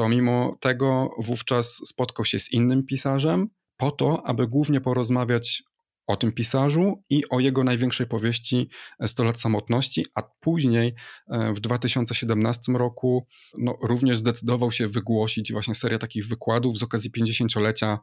to 0.01 0.09
mimo 0.09 0.57
tego 0.61 1.11
wówczas 1.19 1.81
spotkał 1.85 2.25
się 2.25 2.39
z 2.39 2.53
innym 2.53 2.87
pisarzem 2.87 3.49
po 3.77 3.91
to, 3.91 4.27
aby 4.27 4.47
głównie 4.47 4.81
porozmawiać 4.81 5.63
o 6.07 6.17
tym 6.17 6.33
pisarzu 6.33 7.03
i 7.11 7.29
o 7.29 7.41
jego 7.41 7.65
największej 7.65 8.07
powieści 8.07 8.69
100 9.07 9.25
lat 9.25 9.41
samotności, 9.41 10.07
a 10.15 10.23
później 10.23 10.95
e, 11.29 11.53
w 11.53 11.61
2017 11.61 12.73
roku 12.73 13.27
no, 13.59 13.79
również 13.83 14.19
zdecydował 14.19 14.73
się 14.73 14.89
wygłosić 14.89 15.53
właśnie 15.53 15.75
serię 15.75 15.99
takich 15.99 16.27
wykładów 16.27 16.79
z 16.79 16.83
okazji 16.83 17.11
50-lecia 17.11 17.99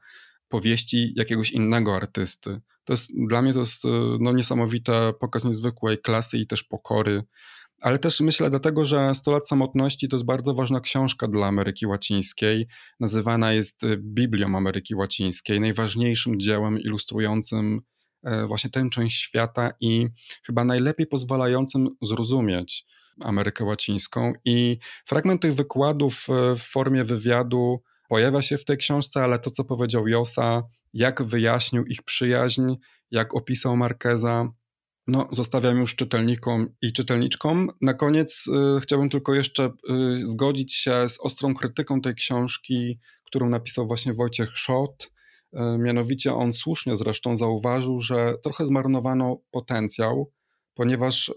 powieści 0.49 1.13
jakiegoś 1.15 1.51
innego 1.51 1.95
artysty. 1.95 2.62
To 2.83 2.93
jest, 2.93 3.12
dla 3.27 3.41
mnie 3.41 3.53
to 3.53 3.60
jest 3.60 3.86
e, 3.86 3.89
no, 4.19 4.31
niesamowite 4.31 5.13
pokaz 5.19 5.45
niezwykłej 5.45 5.97
klasy 5.97 6.38
i 6.38 6.47
też 6.47 6.63
pokory, 6.63 7.23
ale 7.81 7.97
też 7.97 8.19
myślę 8.19 8.49
dlatego, 8.49 8.85
że 8.85 9.15
100 9.15 9.31
lat 9.31 9.47
samotności 9.47 10.07
to 10.07 10.15
jest 10.15 10.25
bardzo 10.25 10.53
ważna 10.53 10.79
książka 10.79 11.27
dla 11.27 11.47
Ameryki 11.47 11.85
Łacińskiej. 11.85 12.67
Nazywana 12.99 13.53
jest 13.53 13.81
Biblią 13.97 14.57
Ameryki 14.57 14.95
Łacińskiej, 14.95 15.59
najważniejszym 15.59 16.39
dziełem 16.39 16.79
ilustrującym 16.79 17.81
E, 18.23 18.47
właśnie 18.47 18.69
tę 18.69 18.89
część 18.89 19.21
świata 19.21 19.71
i 19.79 20.07
chyba 20.45 20.63
najlepiej 20.63 21.07
pozwalającym 21.07 21.87
zrozumieć 22.01 22.85
Amerykę 23.21 23.63
Łacińską. 23.63 24.33
I 24.45 24.77
fragment 25.05 25.41
tych 25.41 25.55
wykładów 25.55 26.27
e, 26.29 26.55
w 26.55 26.61
formie 26.61 27.03
wywiadu 27.03 27.81
pojawia 28.09 28.41
się 28.41 28.57
w 28.57 28.65
tej 28.65 28.77
książce, 28.77 29.23
ale 29.23 29.39
to, 29.39 29.51
co 29.51 29.63
powiedział 29.63 30.07
Josa, 30.07 30.63
jak 30.93 31.23
wyjaśnił 31.23 31.85
ich 31.85 32.03
przyjaźń, 32.03 32.73
jak 33.11 33.35
opisał 33.35 33.77
Markeza, 33.77 34.49
no, 35.07 35.29
zostawiam 35.31 35.77
już 35.77 35.95
czytelnikom 35.95 36.69
i 36.81 36.93
czytelniczkom. 36.93 37.69
Na 37.81 37.93
koniec 37.93 38.47
y, 38.77 38.81
chciałbym 38.81 39.09
tylko 39.09 39.33
jeszcze 39.33 39.65
y, 39.65 40.25
zgodzić 40.25 40.75
się 40.75 41.09
z 41.09 41.19
ostrą 41.19 41.53
krytyką 41.53 42.01
tej 42.01 42.15
książki, 42.15 42.99
którą 43.25 43.49
napisał 43.49 43.87
właśnie 43.87 44.13
Wojciech 44.13 44.57
Szot, 44.57 45.17
E, 45.53 45.77
mianowicie 45.77 46.33
on 46.33 46.53
słusznie 46.53 46.95
zresztą 46.95 47.35
zauważył, 47.35 47.99
że 47.99 48.35
trochę 48.43 48.65
zmarnowano 48.65 49.37
potencjał, 49.51 50.31
ponieważ 50.73 51.31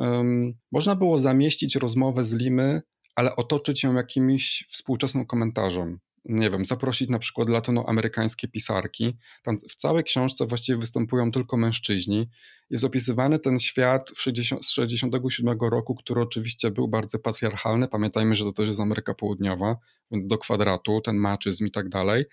można 0.73 0.97
było 0.97 1.19
zamieścić 1.19 1.77
rozmowę 1.77 2.25
z 2.25 2.35
Limy, 2.35 2.83
ale 3.15 3.37
otoczyć 3.37 3.83
ją 3.83 3.95
jakimś 3.95 4.65
współczesnym 4.69 5.27
komentarzem. 5.27 5.99
Nie 6.25 6.51
wiem, 6.51 6.65
zaprosić 6.65 7.09
na 7.09 7.19
przykład 7.19 7.49
latynoamerykańskie 7.49 8.49
pisarki. 8.49 9.17
Tam 9.43 9.59
w 9.59 9.75
całej 9.75 10.05
książce 10.05 10.47
właściwie 10.47 10.79
występują 10.79 11.33
tylko 11.33 11.57
mężczyźni. 11.57 12.29
Jest 12.71 12.85
opisywany 12.85 13.39
ten 13.39 13.59
świat 13.59 14.11
w 14.11 14.21
60, 14.21 14.65
z 14.65 14.71
67 14.71 15.59
roku, 15.61 15.95
który 15.95 16.21
oczywiście 16.21 16.71
był 16.71 16.89
bardzo 16.89 17.19
patriarchalny. 17.19 17.89
Pamiętajmy, 17.89 18.35
że 18.35 18.45
to 18.45 18.53
też 18.53 18.69
jest 18.69 18.81
Ameryka 18.81 19.15
Południowa, 19.15 19.77
więc 20.11 20.27
do 20.27 20.39
kwadratu, 20.39 21.01
ten 21.01 21.17
maczyzm 21.17 21.67
i 21.67 21.71
tak 21.71 21.89
dalej 21.89 22.25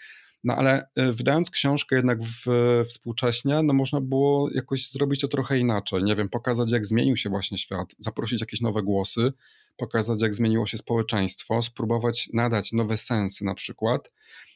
no 0.44 0.56
ale 0.56 0.88
e, 0.96 1.12
wydając 1.12 1.50
książkę 1.50 1.96
jednak 1.96 2.20
w, 2.24 2.46
współcześnie, 2.90 3.64
no 3.64 3.74
można 3.74 4.02
było 4.02 4.50
jakoś 4.52 4.92
zrobić 4.92 5.22
to 5.22 5.28
trochę 5.28 5.60
inaczej. 5.60 6.04
Nie 6.04 6.16
wiem, 6.16 6.30
pokazać 6.30 6.72
jak 6.72 6.86
zmienił 6.86 7.18
się 7.18 7.30
właśnie 7.30 7.58
świat, 7.58 7.96
zaprosić 7.98 8.42
jakieś 8.42 8.62
nowe 8.62 8.84
głosy, 8.84 9.34
pokazać 9.78 10.22
jak 10.22 10.34
zmieniło 10.34 10.66
się 10.66 10.78
społeczeństwo, 10.78 11.62
spróbować 11.62 12.30
nadać 12.34 12.72
nowe 12.72 12.98
sensy 12.98 13.46
na 13.46 13.54
przykład. 13.54 14.14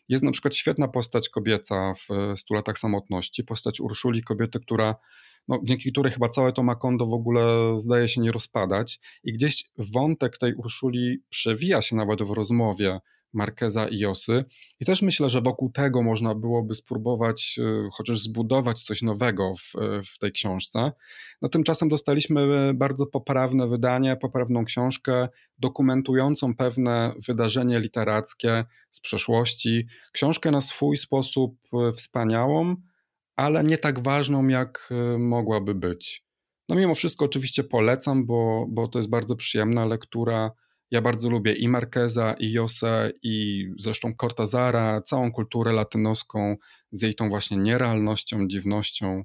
Jest 0.09 0.23
na 0.23 0.31
przykład 0.31 0.55
świetna 0.55 0.87
postać 0.87 1.29
kobieca 1.29 1.93
w 1.93 2.07
Stu 2.39 2.53
latach 2.53 2.79
samotności, 2.79 3.43
postać 3.43 3.79
Urszuli, 3.79 4.23
kobiety, 4.23 4.59
która 4.59 4.95
no, 5.47 5.59
dzięki 5.63 5.91
której 5.91 6.11
chyba 6.11 6.29
całe 6.29 6.51
to 6.53 6.63
Makondo 6.63 7.05
w 7.05 7.13
ogóle 7.13 7.75
zdaje 7.77 8.07
się 8.07 8.21
nie 8.21 8.31
rozpadać. 8.31 8.99
I 9.23 9.33
gdzieś 9.33 9.69
wątek 9.93 10.37
tej 10.37 10.55
Urszuli 10.55 11.23
przewija 11.29 11.81
się 11.81 11.95
nawet 11.95 12.23
w 12.23 12.31
rozmowie 12.31 12.99
Markeza 13.33 13.87
i 13.87 13.97
Josy. 13.97 14.45
I 14.79 14.85
też 14.85 15.01
myślę, 15.01 15.29
że 15.29 15.41
wokół 15.41 15.71
tego 15.71 16.01
można 16.01 16.35
byłoby 16.35 16.75
spróbować 16.75 17.59
e, 17.59 17.89
chociaż 17.93 18.19
zbudować 18.19 18.83
coś 18.83 19.01
nowego 19.01 19.53
w, 19.55 19.75
e, 19.75 20.01
w 20.03 20.17
tej 20.17 20.31
książce. 20.31 20.91
No 21.41 21.49
tymczasem 21.49 21.89
dostaliśmy 21.89 22.71
bardzo 22.73 23.05
poprawne 23.05 23.67
wydanie, 23.67 24.15
poprawną 24.15 24.65
książkę 24.65 25.27
dokumentującą 25.57 26.55
pewne 26.55 27.11
wydarzenie 27.27 27.79
literackie 27.79 28.63
z 28.89 28.99
przeszłości. 28.99 29.87
Książkę 30.11 30.51
na 30.51 30.61
swój 30.61 30.97
sposób 30.97 31.57
e, 31.73 31.91
wspaniałą, 31.91 32.75
ale 33.35 33.63
nie 33.63 33.77
tak 33.77 33.99
ważną, 33.99 34.47
jak 34.47 34.89
mogłaby 35.17 35.75
być. 35.75 36.25
No 36.69 36.75
mimo 36.75 36.95
wszystko 36.95 37.25
oczywiście 37.25 37.63
polecam, 37.63 38.25
bo, 38.25 38.65
bo 38.69 38.87
to 38.87 38.99
jest 38.99 39.09
bardzo 39.09 39.35
przyjemna 39.35 39.85
lektura 39.85 40.51
ja 40.91 41.01
bardzo 41.01 41.29
lubię 41.29 41.53
i 41.53 41.67
Marqueza, 41.67 42.35
i 42.39 42.51
Josę, 42.51 43.11
i 43.23 43.65
zresztą 43.77 44.13
Cortazara, 44.21 45.01
całą 45.01 45.31
kulturę 45.31 45.73
latynoską 45.73 46.55
z 46.91 47.01
jej 47.01 47.15
tą 47.15 47.29
właśnie 47.29 47.57
nierealnością, 47.57 48.47
dziwnością 48.47 49.23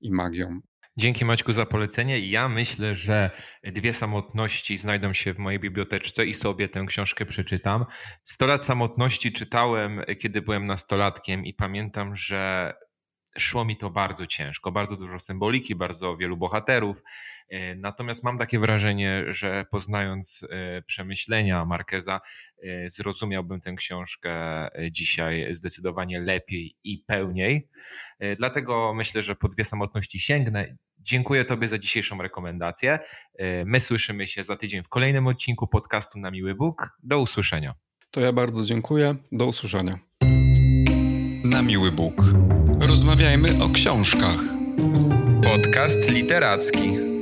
i 0.00 0.12
magią. 0.12 0.60
Dzięki 0.98 1.24
Maćku 1.24 1.52
za 1.52 1.66
polecenie. 1.66 2.18
Ja 2.30 2.48
myślę, 2.48 2.94
że 2.94 3.30
dwie 3.64 3.92
samotności 3.92 4.76
znajdą 4.76 5.12
się 5.12 5.34
w 5.34 5.38
mojej 5.38 5.60
biblioteczce 5.60 6.26
i 6.26 6.34
sobie 6.34 6.68
tę 6.68 6.84
książkę 6.88 7.26
przeczytam. 7.26 7.84
Sto 8.24 8.46
lat 8.46 8.64
samotności 8.64 9.32
czytałem, 9.32 10.02
kiedy 10.20 10.42
byłem 10.42 10.66
nastolatkiem 10.66 11.44
i 11.44 11.54
pamiętam, 11.54 12.16
że 12.16 12.72
szło 13.38 13.64
mi 13.64 13.76
to 13.76 13.90
bardzo 13.90 14.26
ciężko, 14.26 14.72
bardzo 14.72 14.96
dużo 14.96 15.18
symboliki, 15.18 15.74
bardzo 15.74 16.16
wielu 16.16 16.36
bohaterów. 16.36 17.02
E, 17.48 17.74
natomiast 17.74 18.24
mam 18.24 18.38
takie 18.38 18.58
wrażenie, 18.58 19.24
że 19.28 19.64
poznając 19.70 20.46
e, 20.50 20.82
przemyślenia 20.82 21.64
Markeza, 21.64 22.20
e, 22.62 22.90
zrozumiałbym 22.90 23.60
tę 23.60 23.74
książkę 23.74 24.36
dzisiaj 24.90 25.54
zdecydowanie 25.54 26.20
lepiej 26.20 26.76
i 26.84 26.98
pełniej. 26.98 27.68
Dlatego 28.36 28.94
myślę, 28.94 29.22
że 29.22 29.36
po 29.36 29.48
dwie 29.48 29.64
samotności 29.64 30.18
sięgnę. 30.18 30.76
Dziękuję 30.98 31.44
Tobie 31.44 31.68
za 31.68 31.78
dzisiejszą 31.78 32.22
rekomendację. 32.22 32.98
My 33.64 33.80
słyszymy 33.80 34.26
się 34.26 34.42
za 34.42 34.56
tydzień 34.56 34.82
w 34.82 34.88
kolejnym 34.88 35.26
odcinku 35.26 35.66
podcastu 35.66 36.18
na 36.18 36.30
Miły 36.30 36.54
Bóg. 36.54 36.98
Do 37.02 37.20
usłyszenia. 37.20 37.74
To 38.10 38.20
ja 38.20 38.32
bardzo 38.32 38.64
dziękuję. 38.64 39.14
Do 39.32 39.46
usłyszenia. 39.46 40.05
Na 41.50 41.62
Miły 41.62 41.92
Bóg. 41.92 42.24
Rozmawiajmy 42.80 43.48
o 43.64 43.68
książkach. 43.68 44.40
Podcast 45.44 46.10
literacki. 46.10 47.15